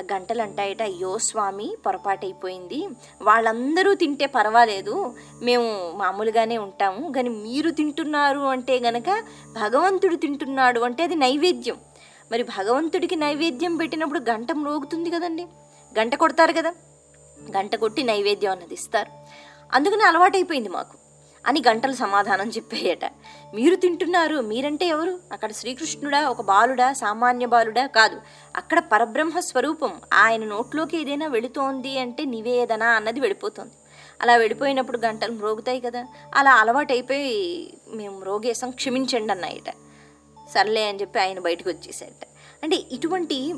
గంటలు 0.00 0.42
అంటాయట 0.42 0.82
అయ్యో 0.82 1.18
స్వామి 1.18 1.76
పొరపాటైపోయింది. 1.86 2.88
వాళ్ళందరూ 3.22 3.94
తింటే 3.94 4.26
పర్వాలేదు. 4.26 5.14
మేము 5.42 5.92
మామూలుగానే 5.96 6.58
ఉంటాము. 6.58 7.12
కానీ 7.12 7.28
మీరు 7.28 7.70
తింటున్నారు 7.70 8.38
అంటే 8.38 8.78
గనక 8.78 9.24
భగవంతుడు 9.52 10.16
తింటున్నాడు 10.16 10.80
అంటే 10.80 11.02
అది 11.02 11.14
నైవేద్యం. 11.14 11.76
మరి 12.32 12.42
భగవంతుడికి 12.42 13.16
నైవేద్యం 13.16 13.76
పెట్టినప్పుడు 13.76 14.18
గంట 14.18 14.52
మ్రోగుతుంది 14.52 15.10
కదండి. 15.10 15.46
గంట 15.98 16.14
కొడతారు 16.14 16.52
కదా. 16.52 16.74
గంట 17.56 17.76
కొట్టి 17.76 18.02
నైవేద్యం 18.02 18.52
అన్నది 18.52 18.74
ఇస్తారు. 18.74 19.10
అందుకని 19.72 20.02
అలవాటైపోయింది 20.02 20.68
మాకు. 20.68 21.01
అని 21.46 21.62
గంటలు 21.68 21.92
సమాధానం 21.92 22.48
చెప్పాయట. 22.48 23.04
మీరు 23.54 23.74
తింటున్నారు 23.74 24.36
మీరంటే 24.36 24.86
ఎవరు? 24.86 25.18
అక్కడ 25.32 25.52
శ్రీకృష్ణుడా 25.52 26.28
ఒక 26.28 26.40
బాలుడా 26.40 26.92
సామాన్య 26.92 27.46
బాలుడా 27.46 27.86
కాదు. 27.86 28.20
అక్కడ 28.56 28.78
పరబ్రహ్మ 28.78 29.40
స్వరూపం. 29.40 30.00
ఆయన 30.14 30.44
నోట్లోకి 30.44 31.00
ఏదైనా 31.00 31.26
వెళుతోంది 31.26 31.98
అంటే 31.98 32.24
నివేదన 32.24 32.82
అన్నది 32.82 33.20
వెళ్ళిపోతుంది. 33.20 33.72
అలా 34.22 34.36
వెళ్ళిపోయినప్పుడు 34.36 34.98
గంటలు 34.98 35.32
మ్రోగుతాయి 35.32 35.80
కదా. 35.80 36.06
అలా 36.34 36.54
అలవాటైపోయి 36.54 37.72
మేము 37.88 38.18
మ్రోగేసాం 38.18 38.70
క్షమించండి 38.70 39.32
అన్నాయట. 39.32 39.70
సర్లే 40.54 40.88
అని 40.88 41.00
చెప్పి 41.00 41.18
ఆయన 41.20 41.38
బయటకు 41.38 41.70
వచ్చేసాడట 41.70 42.26
అంటే 42.62 42.76
ఇటువంటి 42.92 43.54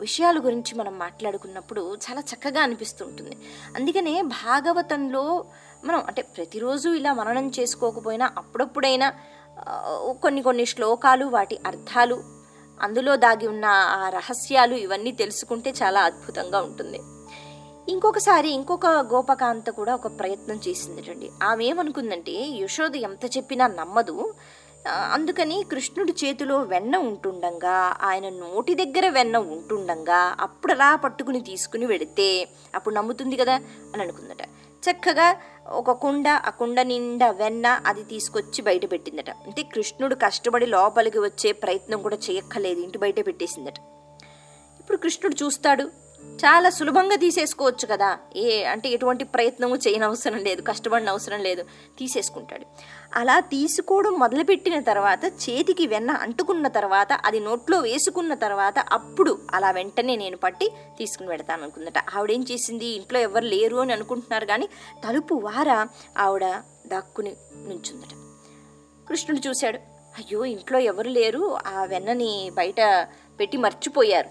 విషయాల 0.00 0.38
గురించి 0.38 0.78
మనం 0.78 0.98
మాట్లాడుకున్నప్పుడు 0.98 1.96
చాలా 1.96 2.20
చక్కగా 2.20 2.60
అనిపిస్తుంటుంది. 2.60 3.36
అందుకనే 3.76 4.22
భాగవతంలో 4.22 5.44
మనం 5.84 6.02
అంటే 6.06 6.22
ప్రతిరోజు 6.22 6.88
ఇలా 6.88 7.12
మననం 7.12 7.46
చేసుకోకపోయినా 7.60 8.26
అప్పుడప్పుడైనా 8.36 9.12
కొన్ని 10.22 10.42
కొన్ని 10.42 10.66
శ్లోకాలు 10.66 11.24
వాటి 11.24 11.58
అర్థాలు 11.66 12.16
అందులో 12.82 13.16
దాగి 13.16 13.46
ఉన్న 13.46 13.64
ఆ 13.64 14.08
రహస్యాలు 14.08 14.74
ఇవన్నీ 14.74 15.12
తెలుసుకుంటే 15.12 15.70
చాలా 15.82 16.00
అద్భుతంగా 16.00 16.60
ఉంటుంది. 16.60 17.00
ఇంకొకసారి 17.92 18.48
ఇంకొక 18.48 18.86
గోపకాంత 18.86 19.70
కూడా 19.70 19.94
ఒక 19.94 20.18
ప్రయత్నం 20.18 20.60
చేసిందటండి. 20.68 21.30
ఆమె 21.42 21.64
ఏమనుకుందంటే 21.64 22.32
యశోద 22.32 22.96
ఎంత 22.96 23.24
చెప్పినా 23.36 23.66
నమ్మదు. 23.66 24.34
అందుకని 24.88 25.62
కృష్ణుడి 25.70 26.14
చేతిలో 26.24 26.56
వెన్న 26.72 26.96
ఉంటుండగా 26.96 27.76
ఆయన 28.02 28.26
నోటి 28.28 28.74
దగ్గర 28.74 29.08
వెన్న 29.08 29.36
ఉంటుండగా 29.38 30.36
అప్పుడు 30.40 30.72
అలా 30.72 30.96
పట్టుకుని 30.96 31.40
తీసుకుని 31.40 31.86
వెడితే 31.86 32.48
అప్పుడు 32.74 32.94
నమ్ముతుంది 32.94 33.36
కదా 33.36 33.54
అని 33.92 34.02
అనుకుందట. 34.02 34.42
చక్కగా 34.84 35.28
ఒక 35.68 35.90
కుండ 35.90 36.28
ఆ 36.28 36.50
కుండ 36.50 36.80
నిండా 36.80 37.30
వెన్న 37.30 37.80
అది 37.86 38.02
తీసుకొచ్చి 38.02 38.62
బయట 38.62 38.92
పెట్టిందట. 38.92 39.30
అంటే 39.30 39.62
కృష్ణుడు 39.62 40.14
కష్టపడి 40.14 40.66
లోపలికి 40.66 41.18
వచ్చే 41.18 41.52
ప్రయత్నం 41.52 42.02
కూడా 42.02 42.16
చేయక్కర్లేదు. 42.16 42.80
ఇంటి 42.80 42.98
బయట 42.98 43.26
పెట్టేసిందట. 43.26 43.78
ఇప్పుడు 44.80 44.96
కృష్ణుడు 44.96 45.44
చూస్తాడు. 45.44 46.03
చాలా 46.24 46.70
సులభంగా 46.70 47.16
తీసేసుకోవచ్చు 47.16 47.88
కదా. 47.90 48.18
ఏ 48.36 48.64
అంటే 48.64 48.88
ఎటువంటి 48.88 49.24
ప్రయత్నము 49.24 49.76
చేయనవసరం 49.76 50.38
లేదు 50.38 50.62
కష్టపడిన 50.62 51.08
అవసరం 51.08 51.40
లేదు. 51.40 51.62
తీసేసుకుంటాడు. 51.98 52.66
అలా 53.14 53.40
తీసుకోవడం 53.40 54.12
మొదలుపెట్టిన 54.12 54.80
తర్వాత 54.80 55.24
చేతికి 55.24 55.86
వెన్న 55.86 56.10
అంటుకున్న 56.10 56.68
తర్వాత 56.68 57.08
అది 57.12 57.40
నోట్లో 57.40 57.80
వేసుకున్న 57.80 58.34
తర్వాత 58.34 58.78
అప్పుడు 58.78 59.38
అలా 59.54 59.70
వెంటనే 59.70 60.16
నేను 60.16 60.36
పట్టి 60.36 60.72
తీసుకుని 60.98 61.28
పెడతాను 61.28 61.62
అనుకుందట. 61.62 62.16
ఆవిడేం 62.16 62.46
చేసింది? 62.52 62.86
ఇంట్లో 62.86 63.20
ఎవరు 63.20 63.44
లేరు 63.44 63.76
అని 63.76 63.92
అనుకుంటున్నారు 63.92 64.44
కానీ 64.44 64.68
తలుపు 65.08 65.34
వార 65.34 65.86
ఆవిడ 66.18 66.44
దాక్కుని 66.86 67.36
నుంచుందట. 67.54 68.14
కృష్ణుడు 69.08 69.48
చూశాడు. 69.48 69.78
అయ్యో 70.18 70.44
ఇంట్లో 70.44 70.78
ఎవరు 70.78 71.08
లేరు. 71.08 71.58
ఆ 71.66 71.84
వెన్నని 71.84 72.50
బయట 72.54 73.08
పెట్టి 73.40 73.56
మర్చిపోయారు. 73.56 74.28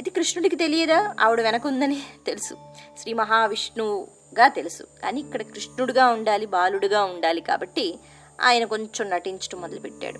ఇది 0.00 0.10
కృష్ణుడికి 0.10 0.56
తెలియదా? 0.56 1.14
ఆవిడ 1.20 1.40
వెనక 1.40 1.66
ఉందని 1.66 2.02
తెలుసు. 2.26 2.54
శ్రీ 2.98 3.12
మహావిష్ణువుగా 3.12 4.48
తెలుసు. 4.48 4.82
కానీ 5.02 5.20
ఇక్కడ 5.20 5.42
కృష్ణుడుగా 5.42 6.06
ఉండాలి 6.08 6.46
బాలుడుగా 6.46 7.04
ఉండాలి 7.04 7.40
కాబట్టి 7.40 7.98
ఆయన 8.42 8.64
కొంచెం 8.64 9.10
నటించడం 9.10 9.60
మొదలుపెట్టాడు. 9.60 10.18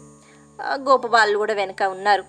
గోపబాలు 0.75 1.39
కూడా 1.39 1.55
వెనక 1.55 1.83
ఉన్నారు. 1.83 2.25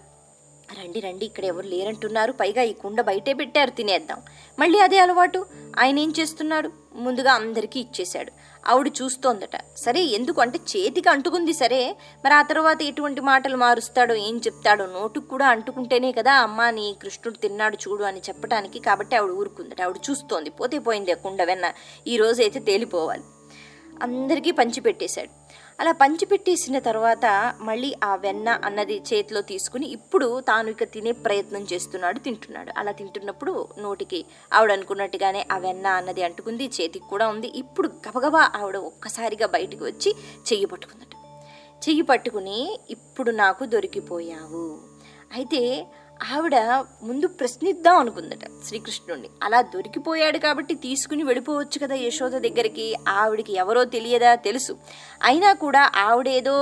రండి 0.83 0.99
రండి 0.99 1.25
ఇక్కడ 1.25 1.45
ఎవరు 1.45 1.67
లేరంటున్నారు. 1.67 2.31
పైగా 2.31 2.61
ఈ 2.61 2.73
కుండ 2.73 3.01
బయటే 3.01 3.33
పెట్టారు 3.33 3.69
తినేద్దాం. 3.69 4.21
మళ్ళీ 4.59 4.79
అదే 4.79 4.97
అలవాటు. 4.99 5.45
ఆయన 5.79 5.99
ఏం 5.99 6.13
చేస్తున్నాడు? 6.19 6.71
ముందుగా 6.93 7.31
అందరికీ 7.33 7.79
ఇచ్చేశాడు. 7.79 8.31
ఆవిడ 8.67 8.87
చూస్తోందట. 9.01 9.55
సరే 9.77 10.01
ఎందుకు? 10.03 10.41
అంటే 10.41 10.59
చేతికి 10.71 11.09
అంటుకుంది 11.09 11.53
సరే 11.53 11.95
మరి 12.25 12.33
ఆ 12.33 12.41
తర్వాత 12.41 12.81
ఎటువంటి 12.81 13.21
మాటలు 13.21 13.57
మారుస్తాడో 13.57 14.15
ఏం 14.15 14.37
చెప్తాడో 14.37 14.85
నోటుకు 14.85 15.27
కూడా 15.27 15.47
అంటుకుంటేనే 15.47 16.11
కదా 16.11 16.33
అమ్మ 16.33 16.69
నీ 16.69 16.95
కృష్ణుడు 17.01 17.37
తిన్నాడు 17.37 17.75
చూడు 17.75 18.03
అని 18.03 18.19
చెప్పడానికి 18.19 18.79
కాబట్టి 18.79 19.15
ఆవిడ 19.15 19.31
ఊరుకుందట. 19.31 19.81
ఆవిడ 19.81 19.95
చూస్తోంది. 20.09 20.49
పోతే 20.49 20.79
పోయింది 20.79 21.15
కుండవెన్న 21.15 21.37
కుండ 21.37 21.43
వెన్న. 21.43 21.73
ఈ 22.07 22.17
రోజు 22.17 22.41
అయితే 22.41 22.59
తేలిపోవాలి. 22.59 23.23
అందరికీ 24.03 24.51
పంచిపెట్టేశాడు. 24.51 25.29
అలా 25.79 25.91
పంచిపెట్టేసిన 25.91 26.79
తర్వాత 26.79 27.25
మళ్ళీ 27.61 27.95
ఆ 28.03 28.15
వెన్న 28.15 28.49
అన్నది 28.65 28.95
చేతిలో 29.13 29.41
తీసుకుని 29.41 29.85
ఇప్పుడు 29.87 30.41
తాను 30.41 30.69
ఇక 30.69 30.83
తినే 30.83 31.11
ప్రయత్నం 31.11 31.67
చేస్తున్నాడు 31.73 32.19
తింటున్నాడు. 32.19 32.71
అలా 32.77 32.91
తింటున్నప్పుడు 32.91 33.67
నోటికి 33.77 34.25
ఆవిడ 34.53 34.71
అనుకున్నట్టుగానే 34.71 35.47
ఆ 35.51 35.57
వెన్న 35.57 35.87
అన్నది 35.87 36.23
అంటుకుంది 36.23 36.65
చేతికి 36.65 37.07
కూడా 37.09 37.27
ఉంది. 37.27 37.47
ఇప్పుడు 37.55 37.87
గబగబా 37.87 38.51
ఆవిడ 38.55 38.77
ఒక్కసారిగా 38.77 39.47
బయటికి 39.47 39.83
వచ్చి 39.83 40.15
చెయ్యి 40.47 40.65
పట్టుకుందట. 40.65 41.13
చెయ్యి 41.89 42.01
పట్టుకుని 42.01 42.79
ఇప్పుడు 42.89 43.31
నాకు 43.31 43.65
దొరికిపోయావు. 43.65 44.67
అయితే 45.33 45.87
ఆవిడ 46.23 46.55
ముందు 47.03 47.27
ప్రశ్నిద్దాం 47.27 47.97
అనుకుందట 47.97 48.65
శ్రీకృష్ణుడిని 48.65 49.29
అలా 49.43 49.61
దొరికిపోయాడు 49.61 50.37
కాబట్టి 50.37 50.75
తీసుకుని 50.75 51.23
వెళ్ళిపోవచ్చు 51.23 51.79
కదా 51.83 51.95
యశోద 51.95 52.31
దగ్గరికి. 52.31 52.95
ఆవిడికి 53.07 53.53
ఎవరో 53.53 53.83
తెలియదా 53.83 54.35
తెలుసు. 54.35 54.77
అయినా 55.23 55.53
కూడా 55.53 55.91
ఆవిడేదో 55.95 56.55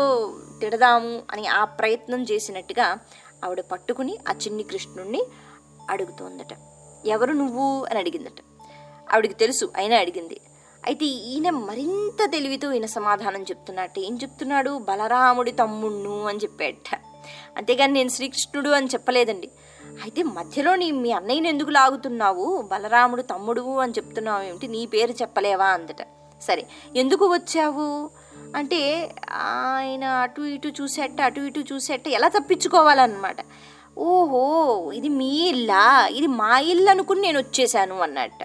తిడదాము 0.61 1.23
అని 1.31 1.47
ఆ 1.47 1.65
ప్రయత్నం 1.65 2.23
చేసినట్టుగా 2.23 2.97
ఆవిడ 3.45 3.59
పట్టుకుని 3.59 4.19
ఆ 4.29 4.31
చిన్ని 4.31 4.63
కృష్ణుణ్ణి 4.63 5.23
అడుగుతోందట. 5.89 6.55
ఎవరు 7.05 7.33
నువ్వు 7.33 7.85
అని 7.85 7.99
అడిగిందట. 7.99 8.41
ఆవిడికి 9.13 9.33
తెలుసు 9.33 9.71
అయినా 9.75 9.97
అడిగింది. 9.97 10.41
అయితే 10.85 11.05
ఈయన 11.05 11.49
మరింత 11.49 12.31
తెలివితో 12.31 12.71
ఈయన 12.71 12.85
సమాధానం 12.85 13.43
చెప్తున్నట్టు 13.43 13.99
ఏం 13.99 14.17
చెప్తున్నాడు? 14.17 14.77
బలరాముడి 14.77 15.51
తమ్ముణ్ణు 15.51 16.23
అని 16.23 16.37
చెప్పాడట. 16.37 16.99
అంతేగాని 17.57 17.93
నేను 17.93 18.09
శ్రీకృష్ణుడు 18.09 18.69
అని 18.69 18.87
చెప్పలేదండి. 18.87 19.49
అయితే 20.03 20.23
మధ్యలో 20.23 20.75
నీ 20.75 20.91
మీ 20.91 21.11
అన్నయ్యని 21.11 21.49
ఎందుకు 21.49 21.69
లాగుతున్నావు? 21.69 22.61
బలరాముడు 22.71 23.21
తమ్ముడు 23.21 23.77
అని 23.77 23.91
చెప్తున్నావు 23.91 24.43
ఏమిటి? 24.43 24.67
నీ 24.67 24.85
పేరు 24.85 25.11
చెప్పలేవా 25.11 25.65
అందట 25.65 26.01
సరే 26.41 26.65
ఎందుకు 26.95 27.25
వచ్చావు? 27.33 28.09
అంటే 28.55 29.11
ఆయన 29.31 30.03
అటు 30.03 30.41
ఇటు 30.41 30.67
చూసేట 30.67 31.21
అటు 31.21 31.41
ఇటు 31.41 31.59
చూసేట 31.59 32.07
ఎలా 32.07 32.27
తప్పించుకోవాలన్నమాట. 32.27 33.37
ఓహో 33.97 34.91
ఇది 34.91 35.09
మీ 35.09 35.49
ఇల్లా? 35.49 36.07
ఇది 36.07 36.27
మా 36.27 36.59
ఇల్లు 36.59 36.89
అనుకుని 36.89 37.21
నేను 37.21 37.39
వచ్చేసాను 37.39 37.99
అన్నట్ట. 37.99 38.43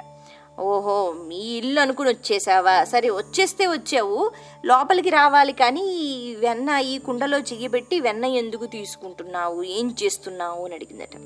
ఓహో 0.60 1.14
మీ 1.26 1.36
ఇల్లు 1.36 1.80
అనుకుని 1.80 2.08
వచ్చేసావా? 2.08 2.84
సరే 2.84 3.10
వచ్చేస్తే 3.10 3.66
వచ్చావు. 3.66 4.30
లోపలికి 4.64 5.10
రావాలి 5.10 5.52
కానీ 5.52 5.80
ఈ 5.80 6.34
వెన్న 6.34 6.68
ఈ 6.70 6.98
కుండలో 6.98 7.38
చెయ్యబెట్టి 7.38 8.00
వెన్న 8.00 8.24
ఎందుకు 8.24 8.66
తీసుకుంటున్నావు? 8.66 9.62
ఏం 9.62 9.94
చేస్తున్నావు? 10.02 10.64
అని 10.64 10.74
అడిగిందట. 10.74 11.16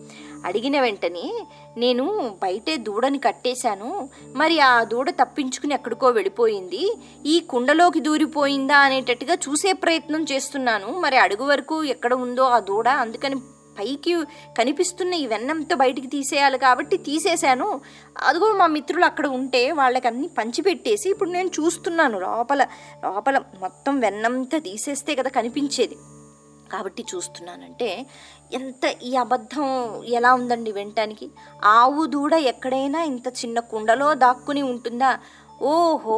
అడిగిన 0.47 0.81
వెంటనే 0.81 1.47
నేను 1.77 2.37
బయటే 2.43 2.77
దూడని 2.77 3.19
కట్టేశాను. 3.19 4.09
మరి 4.35 4.61
ఆ 4.61 4.85
దూడ 4.85 5.11
తప్పించుకుని 5.11 5.75
ఎక్కడికో 5.75 6.07
వెళ్ళిపోయింది. 6.09 6.97
ఈ 7.27 7.41
కుండలోకి 7.41 8.01
దూరిపోయిందా 8.01 8.77
అనేటట్టుగా 8.77 9.35
చూసే 9.35 9.73
ప్రయత్నం 9.73 10.27
చేస్తున్నాను. 10.33 11.01
మరి 11.01 11.17
అడుగు 11.17 11.45
వరకు 11.45 11.85
ఎక్కడ 11.85 12.15
ఉందో 12.15 12.43
ఆ 12.43 12.59
దూడ 12.59 12.89
అందుకని 12.89 13.37
పైకి 13.79 14.15
కనిపిస్తున్న 14.59 15.15
ఈ 15.15 15.27
వెన్నంతో 15.27 15.77
బయటికి 15.77 16.07
తీసేయాలి 16.07 16.59
కాబట్టి 16.59 16.97
తీసేశాను. 16.97 17.81
అదిగో 18.19 18.53
మా 18.53 18.67
మిత్రులు 18.67 19.05
అక్కడ 19.05 19.27
ఉంటే 19.27 19.73
వాళ్ళకి 19.73 20.09
అన్ని 20.09 20.29
పంచిపెట్టేసి 20.39 21.09
ఇప్పుడు 21.11 21.31
నేను 21.31 21.49
చూస్తున్నాను 21.49 22.19
లోపల 22.19 22.63
లోపల 23.05 23.39
మొత్తం 23.39 24.01
వెన్నంతా 24.01 24.59
తీసేస్తే 24.59 25.15
కదా 25.15 25.31
కనిపించేది. 25.31 25.97
కాబట్టి 26.73 27.03
చూస్తున్నానంటే 27.15 27.89
ఎంత 28.53 28.85
ఈ 29.03 29.11
అబద్ధం 29.17 29.67
ఎలా 30.07 30.35
ఉందండి 30.35 30.73
వినటానికి? 30.73 31.27
ఆవు 31.65 32.07
దూడ 32.07 32.35
ఎక్కడైనా 32.35 33.03
ఇంత 33.03 33.29
చిన్న 33.41 33.61
కుండలో 33.61 34.15
దాక్కుని 34.15 34.63
ఉంటుందా? 34.63 35.19
ఓహో 35.63 36.17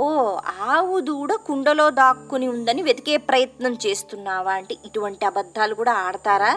ఆవు 0.69 1.01
దూడ 1.01 1.33
కుండలో 1.47 1.91
దాక్కుని 1.91 2.47
ఉందని 2.49 2.83
వెతికే 2.83 3.17
ప్రయత్నం 3.17 3.75
చేస్తున్నావా 3.87 4.53
అంటే 4.53 4.77
ఇటువంటి 4.85 5.25
అబద్ధాలు 5.25 5.75
కూడా 5.75 5.93
ఆడతారా? 5.93 6.53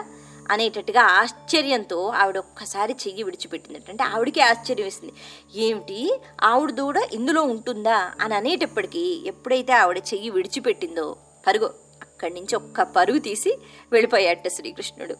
అనేటట్టుగా 0.50 1.00
ఆశ్చర్యంతో 1.00 2.06
ఆవిడ 2.08 2.38
ఒక్కసారి 2.38 2.96
చెయ్యి 3.08 3.22
విడిచిపెట్టిందట 3.22 3.90
అంటే 3.90 4.04
ఆవిడకి 4.04 4.40
ఆశ్చర్యం 4.40 4.84
వేసింది. 4.86 5.12
ఏమిటి? 5.54 6.20
ఆవిడ 6.42 6.70
దూడ 6.70 7.00
ఇందులో 7.12 7.42
ఉంటుందా? 7.42 8.12
అని 8.20 8.34
అనేటప్పటికీ 8.34 9.22
ఎప్పుడైతే 9.26 9.72
ఆవిడ 9.72 9.98
చెయ్యి 9.98 10.30
విడిచిపెట్టిందో 10.30 11.16
పరుగు 11.46 11.64
అక్కడి 12.02 12.34
నుంచి 12.34 12.56
ఒక్క 12.56 12.82
పరుగు 12.82 13.18
తీసి 13.18 13.58
వెళ్ళిపోయాట 13.92 14.48
శ్రీకృష్ణుడు. 14.48 15.14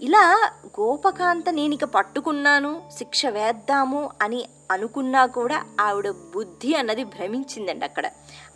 ఇలా 0.00 0.52
గోపకాంత 0.66 1.48
నేను 1.50 1.74
ఇక 1.74 1.84
పట్టుకున్నాను 1.84 2.82
శిక్ష 2.98 3.26
వేద్దాము 3.26 4.10
అని 4.22 4.44
అనుకున్నా 4.70 5.26
కూడా 5.26 5.64
ఆవిడ 5.80 6.10
బుద్ధి 6.10 6.74
అన్నది 6.74 7.04
భ్రమించిందండి 7.04 7.84
అక్కడ. 7.84 8.06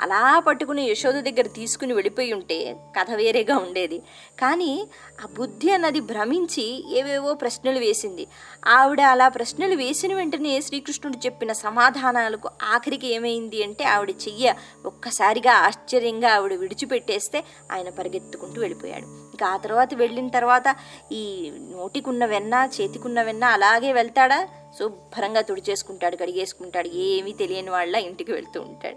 అలా 0.01 0.38
పట్టుకుని 0.38 0.90
యశోద 0.90 1.14
దగ్గర 1.14 1.46
తీసుకుని 1.46 1.92
వెళ్ళిపోయి 1.92 2.33
ఉంటే 2.33 2.77
కథ 2.99 3.11
వేరేగా 3.11 3.57
ఉండేది. 3.57 3.99
కానీ 4.40 4.88
ఆ 5.25 5.29
బుద్ధి 5.37 5.70
అన్నది 5.70 6.01
భ్రమించి 6.01 6.99
ఏవేవో 6.99 7.35
ప్రశ్నలు 7.35 7.79
వేసింది. 7.79 8.27
ఆవిడ 8.66 9.01
అలా 9.01 9.29
ప్రశ్నలు 9.29 9.75
వేసిన 9.75 10.14
వెంటనే 10.14 10.61
శ్రీకృష్ణుడు 10.61 11.16
చెప్పిన 11.16 11.53
సమాధానాలకు 11.53 12.51
ఆఖరికి 12.62 13.14
ఏమైంది 13.14 13.62
అంటే 13.62 13.85
ఆవిడ 13.85 14.11
చెయ్య 14.11 14.55
ఒక్కసారిగా 14.87 15.53
ఆశ్చర్యంగా 15.53 16.35
ఆవిడ 16.35 16.55
విడిచిపెట్టేస్తే 16.55 17.44
ఆయన 17.73 17.88
పరిగెత్తుకుంటూ 17.88 18.61
వెళ్ళిపోయాడు. 18.61 19.05
ఇంకా 19.05 19.46
ఆ 19.46 19.57
తర్వాత 19.57 19.94
వెళ్ళిన 19.94 20.29
తర్వాత 20.29 20.77
ఈ 21.12 21.53
నోటికున్న 21.77 22.27
వెన్న 22.27 22.68
చేతికున్న 22.81 23.23
వెన్న 23.23 23.44
అలాగే 23.44 23.92
వెళ్తాడా? 23.92 24.49
శుభ్రంగా 24.79 25.41
తుడిచేసుకుంటాడు 25.41 26.17
కడిగేసుకుంటాడు 26.17 26.89
ఏమీ 26.89 27.33
తెలియని 27.33 27.71
వాళ్ళ 27.71 27.97
ఇంటికి 27.97 28.33
వెళ్తూ 28.33 28.61
ఉంటాడు. 28.61 28.97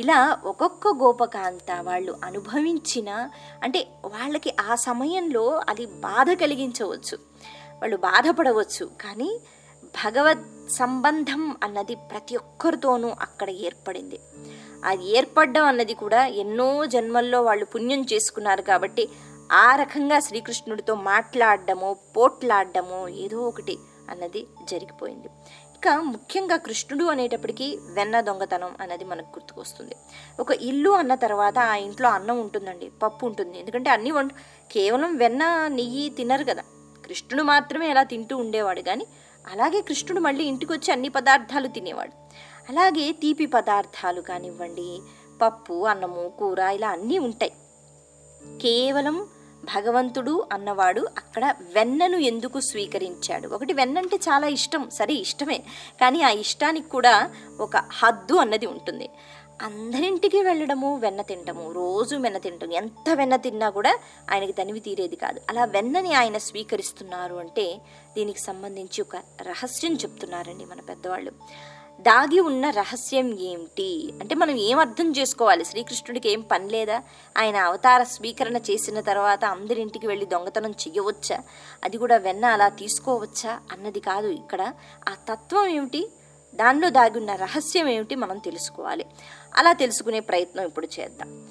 ఇలా 0.00 0.38
ఒక్కొక్క 0.44 0.88
గోపకాంత 0.88 1.80
వాళ్ళు 1.80 2.18
అనుభవించిన 2.24 3.30
అంటే 3.62 3.86
వాళ్ళకి 4.04 4.54
ఆ 4.60 4.74
సమయంలో 4.74 5.62
అది 5.68 5.86
బాధ 5.86 6.32
కలిగించవచ్చు 6.32 7.18
వాళ్ళు 7.80 7.96
బాధపడవచ్చు 7.96 8.90
కానీ 9.00 9.40
భగవత్ 9.84 10.70
సంబంధం 10.70 11.56
అన్నది 11.62 11.94
ప్రతి 11.94 12.36
ఒక్కరితోనూ 12.36 13.12
అక్కడ 13.20 13.50
ఏర్పడింది. 13.50 14.20
అది 14.84 15.16
ఏర్పడడం 15.16 15.64
అన్నది 15.64 15.94
కూడా 15.94 16.26
ఎన్నో 16.26 16.84
జన్మల్లో 16.84 17.42
వాళ్ళు 17.42 17.64
పుణ్యం 17.64 18.02
చేసుకున్నారు 18.12 18.62
కాబట్టి 18.62 19.08
ఆ 19.52 19.76
రకంగా 19.76 20.20
శ్రీకృష్ణుడితో 20.20 20.94
మాట్లాడడము 20.94 21.96
పోట్లాడడము 22.16 23.08
ఏదో 23.08 23.40
ఒకటి 23.40 23.78
అన్నది 24.10 24.46
జరిగిపోయింది. 24.64 25.28
ఇక 25.74 25.88
ముఖ్యంగా 25.88 26.56
కృష్ణుడు 26.56 27.04
అనేటప్పటికీ 27.04 27.78
వెన్న 27.90 28.20
దొంగతనం 28.20 28.76
అన్నది 28.80 29.04
మనకు 29.04 29.26
గుర్తుకొస్తుంది. 29.26 29.96
ఒక 30.40 30.50
ఇల్లు 30.50 30.90
అన్న 30.90 31.14
తర్వాత 31.14 31.58
ఆ 31.58 31.74
ఇంట్లో 31.74 32.08
అన్నం 32.08 32.40
ఉంటుందండి 32.40 32.90
పప్పు 33.02 33.26
ఉంటుంది. 33.26 33.60
ఎందుకంటే 33.60 33.90
అన్నీ 33.90 34.10
వంట 34.10 34.30
కేవలం 34.72 35.16
వెన్న 35.16 35.66
నెయ్యి 35.66 36.10
తినరు 36.10 36.44
కదా. 36.44 36.62
కృష్ణుడు 37.06 37.42
మాత్రమే 37.42 37.90
అలా 37.90 38.02
తింటూ 38.02 38.36
ఉండేవాడు 38.36 38.80
కానీ 38.80 39.06
అలాగే 39.52 39.80
కృష్ణుడు 39.80 40.20
మళ్ళీ 40.20 40.44
ఇంటికి 40.44 40.72
వచ్చి 40.72 40.92
అన్ని 40.92 41.08
పదార్థాలు 41.08 41.68
తినేవాడు. 41.68 42.12
అలాగే 42.68 43.12
తీపి 43.12 43.46
పదార్థాలు 43.46 44.20
కానివ్వండి 44.20 45.00
పప్పు 45.42 45.86
అన్నము 45.86 46.32
కూర 46.38 46.58
ఇలా 46.58 46.88
అన్నీ 46.88 47.18
ఉంటాయి. 47.18 47.52
కేవలం 48.58 49.28
భగవంతుడు 49.64 50.46
అన్నవాడు 50.52 51.00
అక్కడ 51.00 51.54
వెన్నను 51.74 52.16
ఎందుకు 52.16 52.60
స్వీకరించాడు? 52.60 53.48
ఒకటి 53.48 53.72
వెన్నంటే 53.72 54.16
చాలా 54.16 54.46
ఇష్టం. 54.46 54.90
సరే 54.90 55.14
ఇష్టమే. 55.14 55.58
కానీ 56.00 56.22
ఆ 56.22 56.30
ఇష్టానికి 56.30 56.88
కూడా 56.88 57.30
ఒక 57.60 57.76
హద్దు 57.76 58.34
అన్నది 58.34 58.66
ఉంటుంది. 58.66 59.08
అందరింటికి 59.62 60.42
వెళ్ళడము 60.42 60.96
వెన్న 60.96 61.22
తింటము 61.22 61.72
రోజు 61.72 62.16
వెన్న 62.16 62.38
తింటాము 62.38 62.72
ఎంత 62.72 63.10
వెన్న 63.10 63.36
తిన్నా 63.36 63.70
కూడా 63.70 63.98
ఆయనకి 64.30 64.52
తనివి 64.52 64.80
తీరేది 64.80 65.16
కాదు. 65.16 65.40
అలా 65.50 65.64
వెన్నని 65.64 66.14
ఆయన 66.14 66.38
స్వీకరిస్తున్నారు 66.38 67.34
అంటే 67.34 67.80
దీనికి 68.16 68.40
సంబంధించి 68.40 69.02
ఒక 69.02 69.16
రహస్యం 69.42 69.94
చెప్తున్నారండి 69.94 70.64
మన 70.64 70.80
పెద్దవాళ్ళు. 70.80 71.32
దాగి 72.00 72.40
ఉన్న 72.40 72.70
రహస్యం 72.70 73.38
ఏమిటి? 73.38 74.12
అంటే 74.20 74.34
మనం 74.34 74.56
ఏం 74.56 74.78
అర్థం 74.78 75.12
చేసుకోవాలి? 75.12 75.64
శ్రీకృష్ణుడికి 75.64 76.32
ఏం 76.32 76.40
పని 76.40 76.68
లేదా? 76.68 77.02
ఆయన 77.38 77.56
అవతార 77.56 78.02
స్వీకరణ 78.02 78.56
చేసిన 78.56 79.00
తర్వాత 79.00 79.44
అందరింటికి 79.44 80.06
వెళ్ళి 80.06 80.26
దొంగతనం 80.26 80.70
చెయ్యవచ్చా? 80.70 81.42
అది 81.84 81.98
కూడా 81.98 82.16
వెన్న 82.16 82.44
అలా 82.44 82.68
తీసుకోవచ్చా? 82.68 83.60
అన్నది 83.72 84.00
కాదు 84.00 84.28
ఇక్కడ. 84.28 84.72
ఆ 85.08 85.34
తత్వం 85.34 85.66
ఏమిటి? 85.66 86.08
దానిలో 86.54 86.90
దాగి 86.90 87.18
ఉన్న 87.18 87.34
రహస్యం 87.34 87.88
ఏమిటి? 87.88 88.14
మనం 88.14 88.38
తెలుసుకోవాలి. 88.38 89.06
అలా 89.56 89.72
తెలుసుకునే 89.72 90.20
ప్రయత్నం 90.20 90.66
ఇప్పుడు 90.66 90.88
చేద్దాం. 91.00 91.48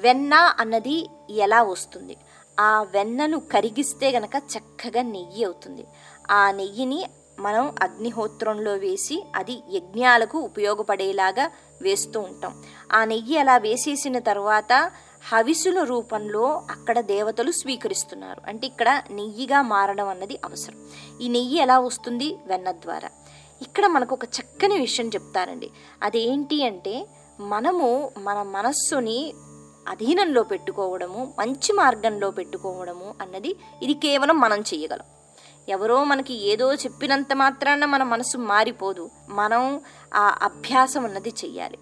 వెన్న 0.00 0.34
అన్నది 0.34 1.10
ఎలా 1.30 1.62
వస్తుంది? 1.62 2.16
ఆ 2.60 2.82
వెన్నను 2.82 3.40
కరిగిస్తే 3.40 4.10
గనక 4.10 4.32
చక్కగా 4.36 5.02
నెయ్యి 5.02 5.44
అవుతుంది. 5.44 5.84
ఆ 6.30 6.50
నెయ్యిని 6.50 7.04
మనం 7.40 7.74
అగ్నిహోత్రంలో 7.82 8.72
వేసి 8.72 9.24
అది 9.36 9.62
యజ్ఞాలకు 9.72 10.38
ఉపయోగపడేలాగా 10.38 11.50
వేస్తూ 11.82 12.20
ఉంటాం. 12.20 12.62
ఆ 12.92 13.04
నెయ్యి 13.04 13.38
అలా 13.38 13.56
వేసేసిన 13.56 14.18
తర్వాత 14.18 14.92
హవిసుల 15.32 15.82
రూపంలో 15.82 16.62
అక్కడ 16.70 17.00
దేవతలు 17.00 17.50
స్వీకరిస్తున్నారు. 17.50 18.42
అంటే 18.46 18.66
ఇక్కడ 18.66 19.02
నెయ్యిగా 19.10 19.62
మారడం 19.62 20.08
అన్నది 20.08 20.40
అవసరం. 20.44 20.78
ఈ 21.20 21.28
నెయ్యి 21.28 21.58
ఎలా 21.58 21.78
వస్తుంది? 21.78 22.38
వెన్న 22.46 22.70
ద్వారా. 22.70 23.08
ఇక్కడ 23.62 23.86
మనకు 23.86 24.14
ఒక 24.14 24.24
చక్కని 24.24 24.78
విషయం 24.80 25.08
చెప్తారండి 25.08 25.70
అదేంటి 26.02 26.64
అంటే 26.64 27.08
మనము 27.40 28.10
మన 28.18 28.42
మనస్సుని 28.42 29.34
అధీనంలో 29.88 30.42
పెట్టుకోవడము 30.42 31.34
మంచి 31.38 31.72
మార్గంలో 31.72 32.30
పెట్టుకోవడము 32.30 33.14
అన్నది 33.20 33.56
ఇది 33.82 33.94
కేవలం 33.94 34.40
మనం 34.40 34.60
చేయగలం. 34.60 35.15
ఎవరో 35.68 36.04
మనకి 36.04 36.48
ఏదో 36.48 36.74
చెప్పినంత 36.74 37.32
మాత్రాన 37.34 37.84
మన 37.84 38.02
మనసు 38.02 38.38
మారిపోదు. 38.38 39.10
మనం 39.28 39.80
ఆ 40.14 40.38
అభ్యాసం 40.42 41.04
అన్నది 41.04 41.28
చెయ్యాలి. 41.28 41.78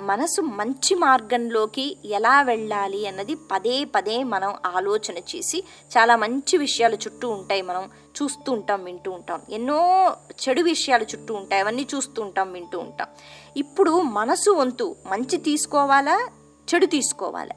మనసు 0.00 0.40
మంచి 0.40 0.94
మార్గంలోకి 0.94 1.96
ఎలా 2.04 2.42
వెళ్ళాలి 2.42 3.06
అన్నది 3.06 3.34
పదే 3.34 3.84
పదే 3.84 4.22
మనం 4.24 4.54
ఆలోచన 4.66 5.18
చేసి 5.18 5.64
చాలా 5.98 6.16
మంచి 6.16 6.56
విషయాలు 6.56 6.94
చుట్టూ 6.94 7.28
ఉంటాయి 7.30 7.62
మనం 7.62 7.90
చూస్తూ 8.22 8.52
ఉంటాం 8.52 8.84
వింటూ 8.84 9.10
ఉంటాం. 9.10 9.42
ఎన్నో 9.50 10.12
చెడు 10.48 10.62
విషయాలు 10.62 11.02
చుట్టూ 11.02 11.34
ఉంటాయి. 11.34 11.62
అవన్నీ 11.62 11.86
చూస్తూ 11.94 12.22
ఉంటాం 12.22 12.52
వింటూ 12.52 12.78
ఉంటాం. 12.78 13.08
ఇప్పుడు 13.56 14.00
మనసు 14.00 14.50
వంతు 14.50 14.96
మంచి 15.06 15.36
తీసుకోవాలా 15.36 16.28
చెడు 16.74 16.86
తీసుకోవాలా? 16.86 17.54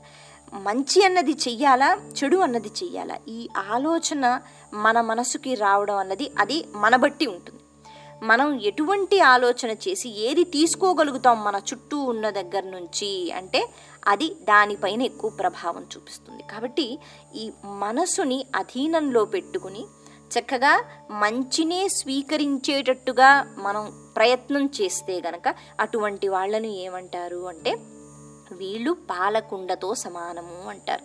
మంచి 0.53 1.05
అన్నది 1.05 1.31
చెయ్యాలా 1.31 2.01
చెడు 2.23 2.37
అన్నది 2.37 2.67
చెయ్యాలా? 2.67 3.17
ఈ 3.27 3.49
ఆలోచన 3.71 4.41
మన 4.73 5.01
మనసుకి 5.01 5.55
రావడం 5.55 5.97
అన్నది 5.97 6.31
అది 6.39 6.65
మన 6.75 6.95
బట్టి 6.95 7.25
ఉంటుంది. 7.25 7.59
మనం 8.23 8.61
ఎటువంటి 8.61 9.19
ఆలోచన 9.19 9.71
చేసి 9.71 10.09
ఏది 10.09 10.43
తీసుకోగలుగుతాం 10.43 11.43
మన 11.43 11.61
చుట్టూ 11.73 11.99
ఉన్న 11.99 12.29
దగ్గర 12.29 12.63
నుంచి 12.63 13.31
అంటే 13.31 13.69
అది 14.07 14.29
దానిపైన 14.29 15.01
ఎక్కువ 15.01 15.29
ప్రభావం 15.29 15.81
చూపిస్తుంది. 15.81 16.43
కాబట్టి 16.43 16.99
ఈ 17.35 17.51
మనసుని 17.65 18.45
అధీనంలో 18.55 19.25
పెట్టుకుని 19.25 19.85
చక్కగా 20.39 20.83
మంచినే 21.11 21.87
స్వీకరించేటట్టుగా 21.87 23.55
మనం 23.57 24.11
ప్రయత్నం 24.15 24.69
చేస్తే 24.81 25.21
గనక 25.27 25.55
అటువంటి 25.79 26.27
వాళ్ళను 26.27 26.67
ఏమంటారు 26.67 27.47
అంటే 27.47 27.77
వీళ్ళు 28.53 28.91
పాలకుండతో 28.91 29.95
సమానము 29.95 30.69
అంటారు. 30.69 31.03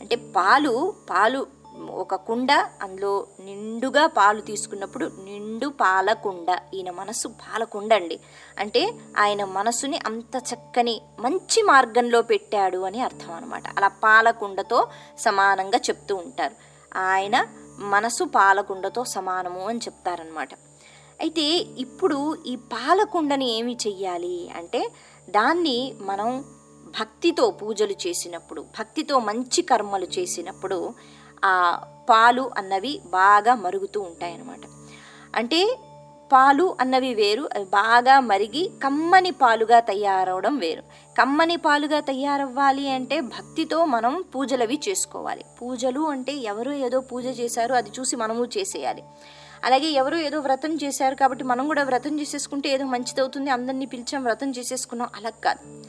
అంటే 0.00 0.16
పాలు 0.16 0.94
పాలు 1.10 1.46
ఒక 1.90 2.14
కుండ 2.14 2.52
అందులో 2.52 3.26
నిండుగా 3.40 4.06
పాలు 4.06 4.40
తీసుకున్నప్పుడు 4.40 5.06
నిండు 5.06 5.68
పాలకుండ 5.68 6.58
ఈయన 6.74 6.90
మనసు 6.90 7.28
పాలకుండ 7.28 7.94
అండి. 7.94 8.20
అంటే 8.58 8.94
ఆయన 9.18 9.44
మనసుని 9.44 9.98
అంత 10.06 10.36
చక్కని 10.36 11.00
మంచి 11.18 11.62
మార్గంలో 11.62 12.22
పెట్టాడు 12.22 12.78
అని 12.78 13.00
అర్థం 13.00 13.32
అనమాట 13.32 13.62
అలా 13.76 13.88
పాలకుండతో 13.88 14.88
సమానంగా 15.18 15.78
చెప్తూ 15.78 16.16
ఉంటారు. 16.16 16.54
ఆయన 16.96 17.46
మనసు 17.78 18.24
పాలకుండతో 18.24 19.04
సమానము 19.04 19.68
అని 19.68 19.78
చెప్తారనమాట 19.78 20.48
అయితే 21.20 21.42
ఇప్పుడు 21.78 22.36
ఈ 22.46 22.56
పాలకుండని 22.56 23.50
ఏమి 23.50 23.76
చెయ్యాలి? 23.86 24.50
అంటే 24.56 24.88
దాన్ని 25.30 25.94
మనం 26.00 26.44
భక్తితో 26.98 27.50
పూజలు 27.50 27.92
చేసినప్పుడు 28.06 28.60
భక్తితో 28.60 29.18
మంచి 29.18 29.62
కర్మలు 29.62 30.06
చేసినప్పుడు 30.18 30.94
ఆ 31.44 31.84
పాలు 32.10 32.50
అన్నవి 32.58 33.00
బాగా 33.06 33.54
మరుగుతూ 33.54 34.00
ఉంటాయన్నమాట. 34.00 34.60
అంటే 35.34 35.78
పాలు 36.32 36.76
అన్నవి 36.80 37.14
వేరు 37.14 37.48
అవి 37.54 37.64
బాగా 37.64 38.20
మరిగి 38.20 38.70
కమ్మని 38.84 39.30
పాలుగా 39.30 39.80
తయారవడం 39.80 40.58
వేరు. 40.58 40.82
కమ్మని 41.18 41.56
పాలుగా 41.56 42.00
తయారవ్వాలి 42.00 42.88
అంటే 42.88 43.20
భక్తితో 43.20 43.84
మనం 43.84 44.24
పూజలవి 44.34 44.80
చేసుకోవాలి. 44.88 45.44
పూజలు 45.62 46.00
అంటే 46.00 46.32
ఎవరో 46.32 46.72
ఏదో 46.72 47.00
పూజ 47.00 47.26
చేశారో 47.26 47.74
అది 47.74 47.90
చూసి 48.00 48.16
మనము 48.16 48.44
చేసేయాలి. 48.44 49.02
అలాగే 49.64 49.86
ఎవరో 49.86 50.18
ఏదో 50.18 50.40
వ్రతం 50.40 50.74
చేశారు 50.74 51.14
కాబట్టి 51.14 51.44
మనం 51.44 51.66
కూడా 51.66 51.82
వ్రతం 51.82 52.20
చేసేసుకుంటే 52.20 52.68
ఏదో 52.68 52.84
మంచిదవుతుంది 52.84 53.50
అందరినీ 53.50 53.86
పిలిచాం 53.86 54.24
వ్రతం 54.24 54.50
చేసేసుకున్నాం 54.50 55.08
అలా 55.16 55.30
కాదు. 55.30 55.84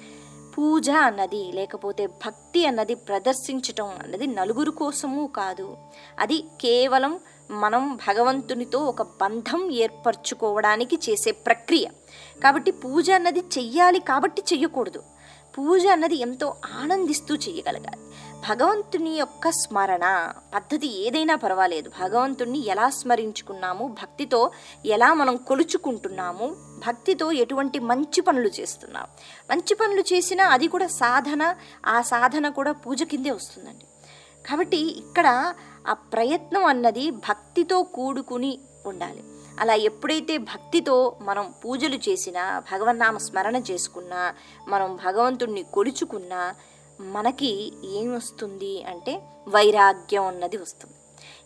పూజ 0.57 0.89
అన్నది 0.89 1.51
లేకపోతే 1.51 2.07
భక్తి 2.07 2.65
అన్నది 2.65 2.95
ప్రదర్శించటం 2.95 3.87
అన్నది 3.87 4.27
నలుగురు 4.27 4.71
కోసము 4.71 5.27
కాదు. 5.27 5.77
అది 6.19 6.37
కేవలం 6.61 7.19
మనం 7.51 7.95
భగవంతునితో 7.95 8.79
ఒక 8.79 9.01
బంధం 9.01 9.71
ఏర్పరచుకోవడానికి 9.71 10.95
చేసే 10.95 11.31
ప్రక్రియ. 11.31 11.85
కాబట్టి 12.43 12.71
పూజ 12.71 13.11
అన్నది 13.11 13.39
చెయ్యాలి 13.39 13.99
కాబట్టి 13.99 14.43
చెయ్యకూడదు. 14.53 15.03
పూజ 15.57 15.85
అన్నది 15.87 16.15
ఎంతో 16.15 16.55
ఆనందిస్తూ 16.81 17.35
చేయగలగాలి 17.35 18.01
భగవంతుని 18.49 19.09
యొక్క 19.09 19.49
స్మరణ 19.51 20.33
పద్ధతి 20.55 20.87
ఏదైనా 21.07 21.35
పర్వాలేదు. 21.35 21.89
భగవంతుణ్ణి 21.89 22.65
ఎలా 22.65 22.89
స్మరించుకున్నాము 22.89 23.87
భక్తితో 23.87 24.51
ఎలా 24.85 25.13
మనం 25.13 25.35
కొలుచుకుంటున్నాము 25.35 26.47
భక్తితో 26.87 27.31
ఎటువంటి 27.31 27.79
మంచి 27.79 28.21
పనులు 28.21 28.49
చేస్తున్నాం. 28.59 29.07
మంచి 29.51 29.75
పనులు 29.75 30.01
చేసినా 30.01 30.45
అది 30.47 30.67
కూడా 30.67 30.87
సాధన 30.87 31.55
ఆ 31.85 32.01
సాధన 32.01 32.49
కూడా 32.49 32.71
పూజ 32.71 33.03
కిందే 33.03 33.31
వస్తుందండి. 33.31 33.85
కాబట్టి 34.49 34.97
ఇక్కడ 34.97 35.53
ఆ 35.87 35.93
ప్రయత్నం 35.93 36.65
అన్నది 36.65 37.11
భక్తితో 37.11 37.83
కూడుకుని 37.83 38.59
ఉండాలి. 38.85 39.23
అలా 39.59 39.73
ఎప్పుడైతే 39.73 40.37
భక్తితో 40.37 41.15
మనం 41.21 41.53
పూజలు 41.65 41.95
చేసినా 41.95 42.59
భగవన్నామ 42.59 43.17
స్మరణ 43.17 43.55
చేసుకున్నా 43.55 44.33
మనం 44.67 44.99
భగవంతుణ్ణి 45.05 45.63
కొలుచుకున్నా 45.63 46.55
మనకి 47.01 47.73
ఏం 47.85 48.15
వస్తుంది 48.15 48.83
అంటే 48.83 49.21
వైరాగ్యం 49.47 50.25
అన్నది 50.25 50.57
వస్తుంది. 50.57 50.93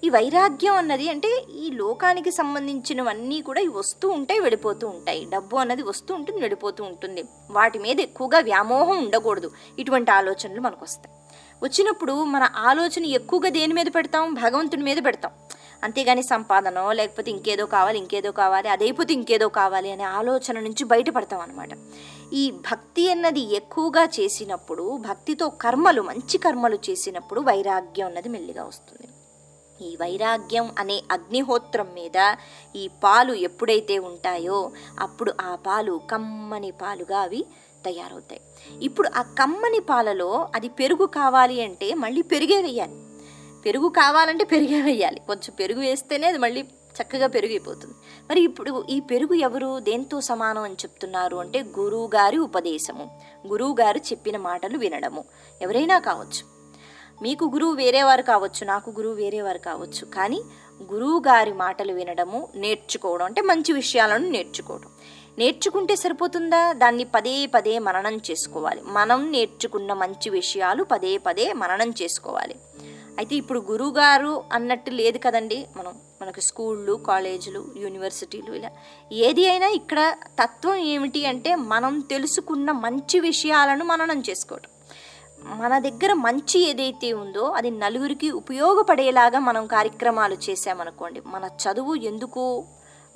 ఈ 0.03 0.09
వైరాగ్యం 0.09 0.73
అన్నది 0.75 1.09
అంటే 1.09 1.43
ఈ 1.55 1.69
లోకానికి 1.71 2.31
సంబంధించినవన్నీ 2.31 3.41
కూడా 3.41 3.61
వస్తూ 3.73 4.09
ఉంటాయి 4.09 4.39
వెళ్ళిపోతూ 4.39 4.87
ఉంటాయి. 4.87 5.25
డబ్బు 5.25 5.57
అన్నది 5.57 5.83
వస్తూ 5.83 6.13
ఉంటుంది 6.13 6.39
వెళ్ళిపోతూ 6.39 6.83
ఉంటుంది. 6.83 7.23
వాటి 7.51 7.79
మీద 7.79 7.99
ఎక్కువగా 7.99 8.39
వ్యామోహం 8.39 8.97
ఉండకూడదు. 8.97 9.51
ఇటువంటి 9.79 10.11
ఆలోచనలు 10.11 10.61
మనకు 10.61 10.83
వస్తాయి. 10.83 11.15
వచ్చినప్పుడు 11.63 12.23
మన 12.23 12.49
ఆలోచన 12.55 13.05
ఎక్కువగా 13.05 13.49
దేని 13.49 13.73
మీద 13.73 13.85
పెడతాం? 13.95 14.33
భగవంతుని 14.33 14.83
మీద 14.83 14.97
పెడతాం. 15.05 15.31
అంతేగాని 15.85 16.23
సంపాదనో 16.23 16.91
లేకపోతే 16.91 17.29
ఇంకేదో 17.31 17.65
కావాలి 17.65 17.97
ఇంకేదో 17.97 18.31
కావాలి 18.31 18.69
అదైపోతే 18.69 19.13
ఇంకేదో 19.13 19.47
కావాలి 19.59 19.91
అనే 19.91 20.03
ఆలోచన 20.03 20.59
నుంచి 20.59 20.83
బయటపడతాం 20.83 21.39
అనమాట 21.39 21.69
ఈ 22.33 22.51
భక్తి 22.51 23.03
అన్నది 23.11 23.43
ఎక్కువగా 23.55 24.03
చేసినప్పుడు 24.19 24.85
భక్తితో 24.97 25.49
కర్మలు 25.49 26.01
మంచి 26.01 26.37
కర్మలు 26.37 26.79
చేసినప్పుడు 26.89 27.41
వైరాగ్యం 27.41 28.07
అన్నది 28.07 28.29
మెల్లిగా 28.29 28.63
వస్తుంది. 28.63 29.07
ఈ 29.79 29.95
వైరాగ్యం 29.95 30.71
అనే 30.79 30.97
అగ్నిహోత్రం 31.11 31.87
మీద 31.95 32.17
ఈ 32.75 32.89
పాలు 33.03 33.33
ఎప్పుడైతే 33.47 33.97
ఉంటాయో 33.99 34.59
అప్పుడు 34.99 35.33
ఆ 35.41 35.55
పాలు 35.67 36.01
కమ్మని 36.11 36.71
పాలుగా 36.71 37.19
అవి 37.19 37.41
తయారవుతాయి. 37.85 38.41
ఇప్పుడు 38.81 39.09
ఆ 39.15 39.21
కమ్మని 39.21 39.79
పాలలో 39.79 40.49
అది 40.55 40.69
పెరుగు 40.69 41.05
కావాలి 41.05 41.57
అంటే 41.61 41.93
మళ్ళీ 41.93 42.21
పెరిగే 42.21 42.61
వేయాలి. 42.61 42.97
పెరుగు 43.65 43.87
కావాలంటే 43.87 44.45
పెరిగే 44.45 44.81
వేయాలి 44.81 45.19
కొంచెం 45.19 45.55
పెరుగు 45.59 45.79
వేస్తేనే 45.79 46.27
అది 46.27 46.37
మళ్ళీ 46.37 46.61
చక్కగా 47.01 47.27
పెరిగిపోతుంది. 47.27 47.93
మరి 48.29 48.41
ఇప్పుడు 48.41 48.85
ఈ 48.89 48.99
పెరుగు 48.99 49.33
ఎవరు? 49.33 49.79
దేంతో 49.79 50.21
సమానం 50.21 50.61
అని 50.61 50.73
చెప్తున్నారు 50.73 51.37
అంటే 51.37 51.63
గురువు 51.63 52.07
గారి 52.15 52.37
ఉపదేశము. 52.37 53.21
గురువు 53.47 53.75
గారు 53.81 53.97
చెప్పిన 53.97 54.37
మాటలు 54.37 54.77
వినడము. 54.77 55.25
ఎవరైనా 55.61 55.99
కావచ్చు. 55.99 56.55
మీకు 57.21 57.45
గురువు 57.45 57.73
వేరేవారు 57.73 58.21
కావచ్చు 58.21 58.65
నాకు 58.65 58.89
గురువు 58.89 59.13
వేరేవారు 59.13 59.57
కావచ్చు. 59.57 60.05
కానీ 60.05 60.41
గురువు 60.93 61.19
గారి 61.19 61.53
మాటలు 61.53 61.93
వినడము 61.93 62.47
నేర్చుకోవడం 62.55 63.25
అంటే 63.25 63.41
మంచి 63.41 63.73
విషయాలను 63.73 64.29
నేర్చుకోవడం. 64.29 64.89
నేర్చుకుంటే 65.37 65.95
సరిపోతుందా? 65.95 66.73
దాన్ని 66.73 67.03
పదే 67.03 67.45
పదే 67.45 67.79
మననం 67.79 68.17
చేసుకోవాలి. 68.17 68.81
మనం 68.85 69.31
నేర్చుకున్న 69.31 69.93
మంచి 69.93 70.29
విషయాలు 70.29 70.83
పదే 70.83 71.17
పదే 71.17 71.53
మననం 71.53 71.93
చేసుకోవాలి. 72.01 72.55
అయితే 73.19 73.35
ఇప్పుడు 73.35 73.59
గురువుగారు 73.59 74.43
అన్నట్టు 74.51 74.91
లేదు 74.91 75.17
కదండి. 75.17 75.67
మనం 75.77 75.93
మనకు 76.21 76.39
స్కూళ్ళు 76.39 76.93
కాలేజీలు 76.93 77.73
యూనివర్సిటీలు 77.77 78.53
ఇలా 78.53 78.71
ఏది 79.11 79.47
అయినా 79.47 79.67
ఇక్కడ 79.67 80.15
తత్వం 80.39 80.75
ఏమిటి 80.75 81.25
అంటే 81.25 81.55
మనం 81.55 81.99
తెలుసుకున్న 81.99 82.71
మంచి 82.71 83.19
విషయాలను 83.19 83.85
మననం 83.85 84.23
చేసుకోవటం. 84.29 84.71
మన 85.61 85.79
దగ్గర 85.79 86.13
మంచి 86.13 86.59
ఏదైతే 86.69 87.13
ఉందో 87.13 87.43
అది 87.45 87.71
నలుగురికి 87.71 88.31
ఉపయోగపడేలాగా 88.31 89.39
మనం 89.39 89.67
కార్యక్రమాలు 89.67 90.37
చేసామనుకోండి 90.49 91.21
మన 91.25 91.49
చదువు 91.63 91.95
ఎందుకు 91.95 92.43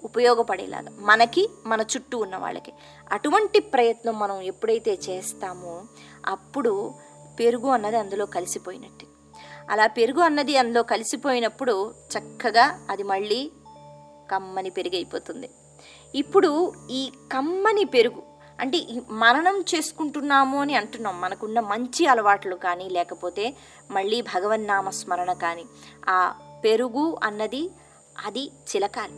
ఉపయోగపడేలాగా? 0.03 0.91
మనకి 0.99 1.49
మన 1.65 1.81
చుట్టూ 1.81 2.17
ఉన్న 2.17 2.35
వాళ్ళకి. 2.37 2.71
అటువంటి 3.11 3.59
ప్రయత్నం 3.59 4.19
మనం 4.19 4.41
ఎప్పుడైతే 4.41 4.99
చేస్తామో 5.09 5.83
అప్పుడు 6.25 6.93
పెరుగు 7.39 7.67
అన్నది 7.67 7.97
అందులో 7.97 8.25
కలిసిపోయినట్టు. 8.25 9.18
అలా 9.69 9.87
పెరుగు 9.87 10.21
అన్నది 10.21 10.57
అందులో 10.57 10.83
కలిసిపోయినప్పుడు 10.83 11.91
చక్కగా 11.91 12.79
అది 12.89 13.03
మళ్ళీ 13.03 13.51
కమ్మని 14.31 14.69
పెరిగైపోతుంది. 14.69 15.49
ఇప్పుడు 16.15 16.73
ఈ 16.91 17.11
కమ్మని 17.31 17.85
పెరుగు 17.85 18.23
అంటే 18.59 18.77
మరణం 19.09 19.43
మననం 19.43 19.63
చేసుకుంటున్నాము 19.75 20.61
అని 20.61 20.75
అంటున్నాం. 20.75 21.21
మనకున్న 21.21 21.59
మంచి 21.59 22.07
అలవాట్లు 22.07 22.55
కానీ 22.55 22.89
లేకపోతే 22.89 23.55
మళ్ళీ 23.91 24.21
భగవన్నామ 24.21 24.89
స్మరణ 24.89 25.33
కానీ 25.33 25.65
ఆ 26.09 26.33
పెరుగు 26.63 27.17
అన్నది 27.23 27.69
అది 28.25 28.51
చిలకాలి. 28.75 29.13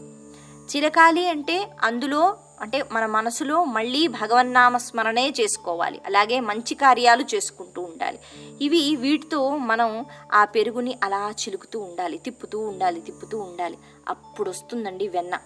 చిలకాలి 0.76 1.30
అంటే 1.30 1.72
అందులో 1.82 2.38
అంటే 2.62 2.86
మన 2.91 3.06
మనసులో 3.06 3.63
మళ్ళీ 3.63 4.08
భగవన్నామ 4.08 4.78
స్మరణే 4.78 5.34
చేసుకోవాలి. 5.39 6.02
అలాగే 6.06 6.39
మంచి 6.39 6.76
కార్యాలు 6.76 7.24
చేసుకుంటూ 7.36 7.82
ఉండాలి. 7.82 8.19
ఇవి 8.62 8.95
వీటితో 8.95 9.58
మనం 9.58 10.06
ఆ 10.34 10.45
పెరుగుని 10.45 10.97
అలా 11.04 11.30
చిలుకుతూ 11.30 11.80
ఉండాలి. 11.80 12.17
తిప్పుతూ 12.17 12.60
ఉండాలి 12.60 13.02
తిప్పుతూ 13.02 13.39
ఉండాలి. 13.39 13.78
అప్పుడు 14.10 14.50
వస్తుందండి 14.50 15.08
వెన్న. 15.08 15.39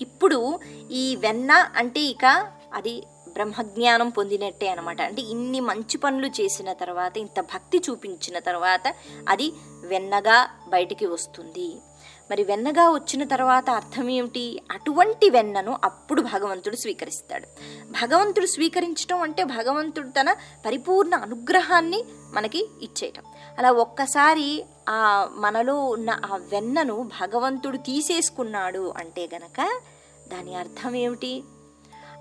ఇప్పుడు 0.00 0.60
ఈ 0.90 1.16
వెన్న 1.16 1.70
అంటే 1.76 2.00
ఇక 2.00 2.50
అది 2.74 3.02
బ్రహ్మజ్ఞానం 3.28 4.08
పొందినట్టే 4.08 4.68
అనమాట 4.68 5.02
అంటే 5.02 5.22
ఇన్ని 5.22 5.60
మంచి 5.60 5.98
పనులు 5.98 6.26
చేసిన 6.26 6.72
తర్వాత 6.72 7.18
ఇంత 7.18 7.40
భక్తి 7.40 7.78
చూపించిన 7.90 8.38
తర్వాత 8.38 8.94
అది 9.28 9.52
వెన్నగా 9.84 10.48
బయటికి 10.68 11.06
వస్తుంది. 11.06 11.76
మరి 12.32 12.44
వెన్నగా 12.44 12.90
వచ్చిన 12.90 13.24
తర్వాత 13.24 13.70
అర్థం 13.70 14.10
ఏమిటి? 14.10 14.62
అటువంటి 14.70 15.30
వెన్నను 15.30 15.78
అప్పుడు 15.84 16.22
భగవంతుడు 16.22 16.76
స్వీకరిస్తాడు. 16.76 17.46
భగవంతుడు 17.90 18.46
స్వీకరించడం 18.46 19.20
అంటే 19.20 19.44
భగవంతుడు 19.44 20.08
తన 20.08 20.32
పరిపూర్ణ 20.66 21.14
అనుగ్రహాన్ని 21.14 22.04
మనకి 22.32 22.68
ఇచ్చేయటం. 22.82 23.22
అలా 23.58 23.70
ఒక్కసారి 23.70 24.64
ఆ 24.88 25.28
మనలో 25.32 25.84
ఉన్న 25.84 26.10
ఆ 26.10 26.36
వెన్నను 26.36 27.10
భగవంతుడు 27.20 27.76
తీసేసుకున్నాడు 27.76 28.94
అంటే 28.96 29.28
గనక 29.34 29.80
దాని 30.28 30.54
అర్థం 30.54 30.94
ఏమిటి? 30.94 31.42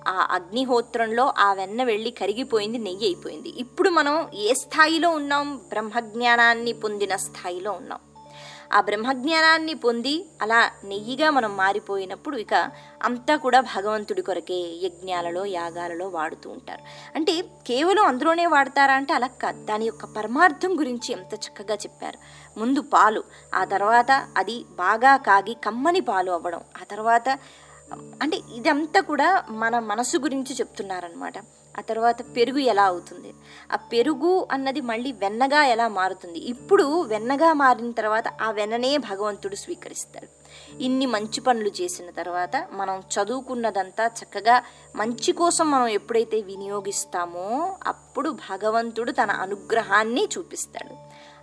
ఆ 0.08 0.28
అగ్నిహోత్రంలో 0.32 1.34
ఆ 1.38 1.54
వెన్న 1.54 1.84
వెళ్ళి 1.84 2.12
కరిగిపోయింది 2.12 2.78
నెయ్యి 2.78 3.06
అయిపోయింది. 3.06 3.50
ఇప్పుడు 3.50 3.90
మనం 3.90 4.30
ఏ 4.34 4.54
స్థాయిలో 4.54 5.10
ఉన్నాం? 5.10 5.58
బ్రహ్మజ్ఞానాన్ని 5.58 6.74
పొందిన 6.74 7.16
స్థాయిలో 7.16 7.72
ఉన్నాం. 7.72 8.00
ఆ 8.72 8.82
బ్రహ్మజ్ఞానాన్ని 8.82 9.74
పొంది 9.74 10.26
అలా 10.42 10.72
నెయ్యిగా 10.84 11.30
మనం 11.30 11.58
మారిపోయినప్పుడు 11.58 12.38
ఇక 12.38 12.72
అంతా 13.04 13.36
కూడా 13.36 13.60
భగవంతుడి 13.60 14.22
కొరకే 14.22 14.60
యజ్ఞాలలో 14.84 15.46
యాగాలలో 15.46 16.08
వాడుతూ 16.08 16.50
ఉంటారు. 16.50 16.84
అంటే 17.16 17.42
కేవలం 17.42 18.06
అందులోనే 18.06 18.46
వాడతారా 18.46 18.94
అంటే 18.94 19.14
అలా 19.14 19.28
కాదు. 19.28 19.66
దాని 19.66 19.86
యొక్క 19.86 20.06
పరమార్థం 20.06 20.80
గురించి 20.80 21.14
ఎంత 21.14 21.34
చక్కగా 21.36 21.76
చెప్పారు. 21.76 22.20
ముందు 22.60 22.82
పాలు 22.82 23.24
ఆ 23.56 23.64
తర్వాత 23.64 24.12
అది 24.38 24.66
బాగా 24.78 25.18
కాగి 25.18 25.54
కమ్మని 25.54 26.02
పాలు 26.02 26.32
అవ్వడం 26.32 26.62
ఆ 26.82 26.84
తర్వాత 26.92 27.30
అంటే 28.22 28.38
ఇదంతా 28.56 29.02
కూడా 29.02 29.44
మన 29.50 29.80
మనసు 29.80 30.18
గురించి 30.18 30.56
చెప్తున్నారనమాట 30.56 31.34
ఆ 31.78 31.82
తర్వాత 31.82 32.22
పెరుగు 32.36 32.60
ఎలా 32.60 32.84
అవుతుంది? 32.84 33.34
ఆ 33.72 33.76
పెరుగు 33.76 34.48
అన్నది 34.52 34.82
మళ్ళీ 34.82 35.12
వెన్నగా 35.12 35.66
ఎలా 35.66 35.88
మారుతుంది? 35.88 36.40
ఇప్పుడు 36.40 37.02
వెన్నగా 37.02 37.54
మారిన 37.54 37.92
తర్వాత 37.92 38.24
ఆ 38.42 38.52
వెన్ననే 38.52 38.98
భగవంతుడు 38.98 39.56
స్వీకరిస్తాడు 39.56 40.28
ఇన్ని 40.80 41.06
మంచి 41.06 41.42
పనులు 41.42 41.70
చేసిన 41.70 42.10
తర్వాత 42.10 42.68
మనం 42.72 43.04
చదువుకున్నదంతా 43.14 44.08
చక్కగా 44.08 44.64
మంచి 44.96 45.32
కోసం 45.32 45.72
మనం 45.72 45.88
ఎప్పుడైతే 45.88 46.42
వినియోగిస్తామో 46.42 47.78
అప్పుడు 47.88 48.30
భగవంతుడు 48.30 49.12
తన 49.12 49.32
అనుగ్రహాన్ని 49.32 50.30
చూపిస్తాడు. 50.38 50.96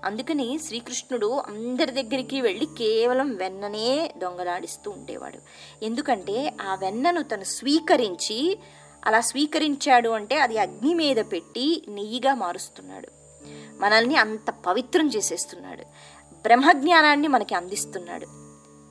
అందుకని 0.07 0.59
శ్రీకృష్ణుడు 0.67 1.43
అందరి 1.49 2.03
దగ్గరికి 2.03 2.41
వెళ్ళి 2.41 2.67
కేవలం 2.67 3.35
వెన్ననే 3.35 4.14
దొంగలాడిస్తూ 4.17 4.91
ఉండేవాడు. 4.91 5.38
ఎందుకంటే 5.85 6.57
ఆ 6.62 6.75
వెన్నను 6.75 7.23
తను 7.23 7.45
స్వీకరించి 7.45 8.59
అలా 9.07 9.21
స్వీకరించాడు 9.21 10.09
అంటే 10.09 10.39
అది 10.39 10.59
అగ్ని 10.59 10.95
మీద 10.95 11.17
పెట్టి 11.17 11.85
నెయ్యిగా 11.89 12.35
మారుస్తున్నాడు. 12.35 13.09
మనల్ని 13.81 14.17
అంత 14.17 14.51
పవిత్రం 14.51 15.09
చేసేస్తున్నాడు. 15.09 15.83
బ్రహ్మజ్ఞానాన్ని 16.43 17.29
మనకి 17.29 17.55
అందిస్తున్నాడు. 17.55 18.27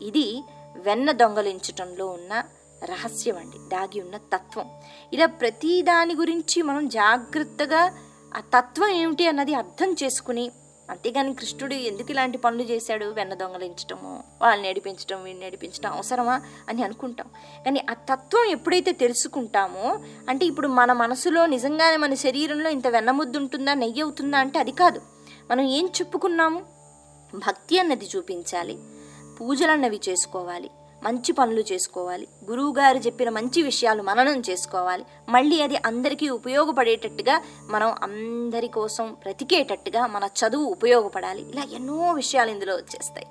ఇది 0.04 0.44
వెన్న 0.76 1.12
దొంగలించటంలో 1.12 2.08
ఉన్న 2.08 2.44
రహస్యం 2.84 3.38
అండి 3.38 3.70
దాగి 3.70 4.02
ఉన్న 4.02 4.18
తత్వం. 4.18 4.70
ఇలా 5.14 5.26
ప్రతి 5.26 5.82
దాని 5.82 6.16
గురించి 6.16 6.62
మనం 6.62 6.88
జాగ్రత్తగా 6.88 7.98
ఆ 8.38 8.60
తత్వం 8.60 8.90
ఏమిటి 8.90 9.28
అన్నది 9.28 9.54
అర్థం 9.54 9.96
చేసుకుని 10.04 10.52
అంతేగాని 10.90 11.34
కృష్ణుడు 11.34 11.74
ఎందుకు 11.74 12.12
ఇలాంటి 12.12 12.38
పనులు 12.38 12.64
చేశాడు? 12.64 13.06
వెన్న 13.06 13.34
దొంగలించటము 13.34 14.24
వాళ్ళని 14.42 14.70
నడిపించటం 14.70 15.24
వీడిని 15.24 15.46
నడిపించడం 15.46 15.92
అవసరమా 15.92 16.42
అని 16.70 16.84
అనుకుంటాం. 16.84 17.28
కానీ 17.66 17.86
ఆ 17.90 17.94
తత్వం 17.94 18.46
ఎప్పుడైతే 18.46 18.92
తెలుసుకుంటామో 18.92 20.00
అంటే 20.30 20.46
ఇప్పుడు 20.46 20.68
మన 20.68 20.94
మనసులో 20.94 21.46
నిజంగానే 21.46 21.98
మన 21.98 22.14
శరీరంలో 22.14 22.70
ఇంత 22.70 22.88
వెన్నముద్దు 22.88 23.38
ఉంటుందా 23.38 23.74
నెయ్యి 23.74 24.02
అవుతుందా 24.02 24.38
అంటే 24.38 24.60
అది 24.60 24.72
కాదు. 24.72 25.02
మనం 25.52 25.62
ఏం 25.62 25.86
చెప్పుకున్నాము? 25.86 26.66
భక్తి 27.36 27.80
అన్నది 27.80 28.10
చూపించాలి. 28.16 28.80
పూజలు 29.42 29.72
అన్నవి 29.72 30.00
చేసుకోవాలి. 30.10 30.70
మంచి 31.04 31.32
పనులు 31.32 31.60
చేసుకోవాలి. 31.60 32.28
గురువుగారు 32.46 32.98
చెప్పిన 32.98 33.30
మంచి 33.30 33.62
విషయాలు 33.62 34.04
మననం 34.04 34.44
చేసుకోవాలి. 34.50 35.06
మళ్ళీ 35.30 35.62
అది 35.62 35.76
అందరికీ 35.76 36.30
ఉపయోగపడేటట్టుగా 36.30 37.44
మనం 37.66 37.96
అందరి 38.04 38.68
కోసం 38.68 39.14
బ్రతికేటట్టుగా 39.14 40.08
మన 40.08 40.24
చదువు 40.24 40.64
ఉపయోగపడాలి. 40.64 41.50
ఇలా 41.50 41.64
ఎన్నో 41.72 42.12
విషయాలు 42.12 42.50
ఇందులో 42.50 42.76
వచ్చేస్తాయి. 42.76 43.28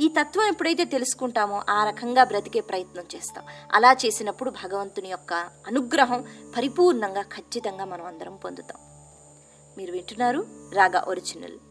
ఈ 0.00 0.08
తత్వం 0.08 0.46
ఎప్పుడైతే 0.46 0.84
తెలుసుకుంటామో 0.84 1.62
ఆ 1.70 1.84
రకంగా 1.84 2.24
బ్రతికే 2.24 2.60
ప్రయత్నం 2.60 3.04
చేస్తాం. 3.16 3.44
అలా 3.72 3.92
చేసినప్పుడు 3.92 4.50
భగవంతుని 4.50 5.08
యొక్క 5.08 5.32
అనుగ్రహం 5.66 6.24
పరిపూర్ణంగా 6.56 7.22
ఖచ్చితంగా 7.22 7.84
మనం 7.84 8.06
అందరం 8.06 8.36
పొందుతాం. 8.36 8.78
మీరు 9.78 9.92
వింటున్నారు 9.92 10.46
రాగా 10.72 11.04
ఒరిజినల్. 11.08 11.65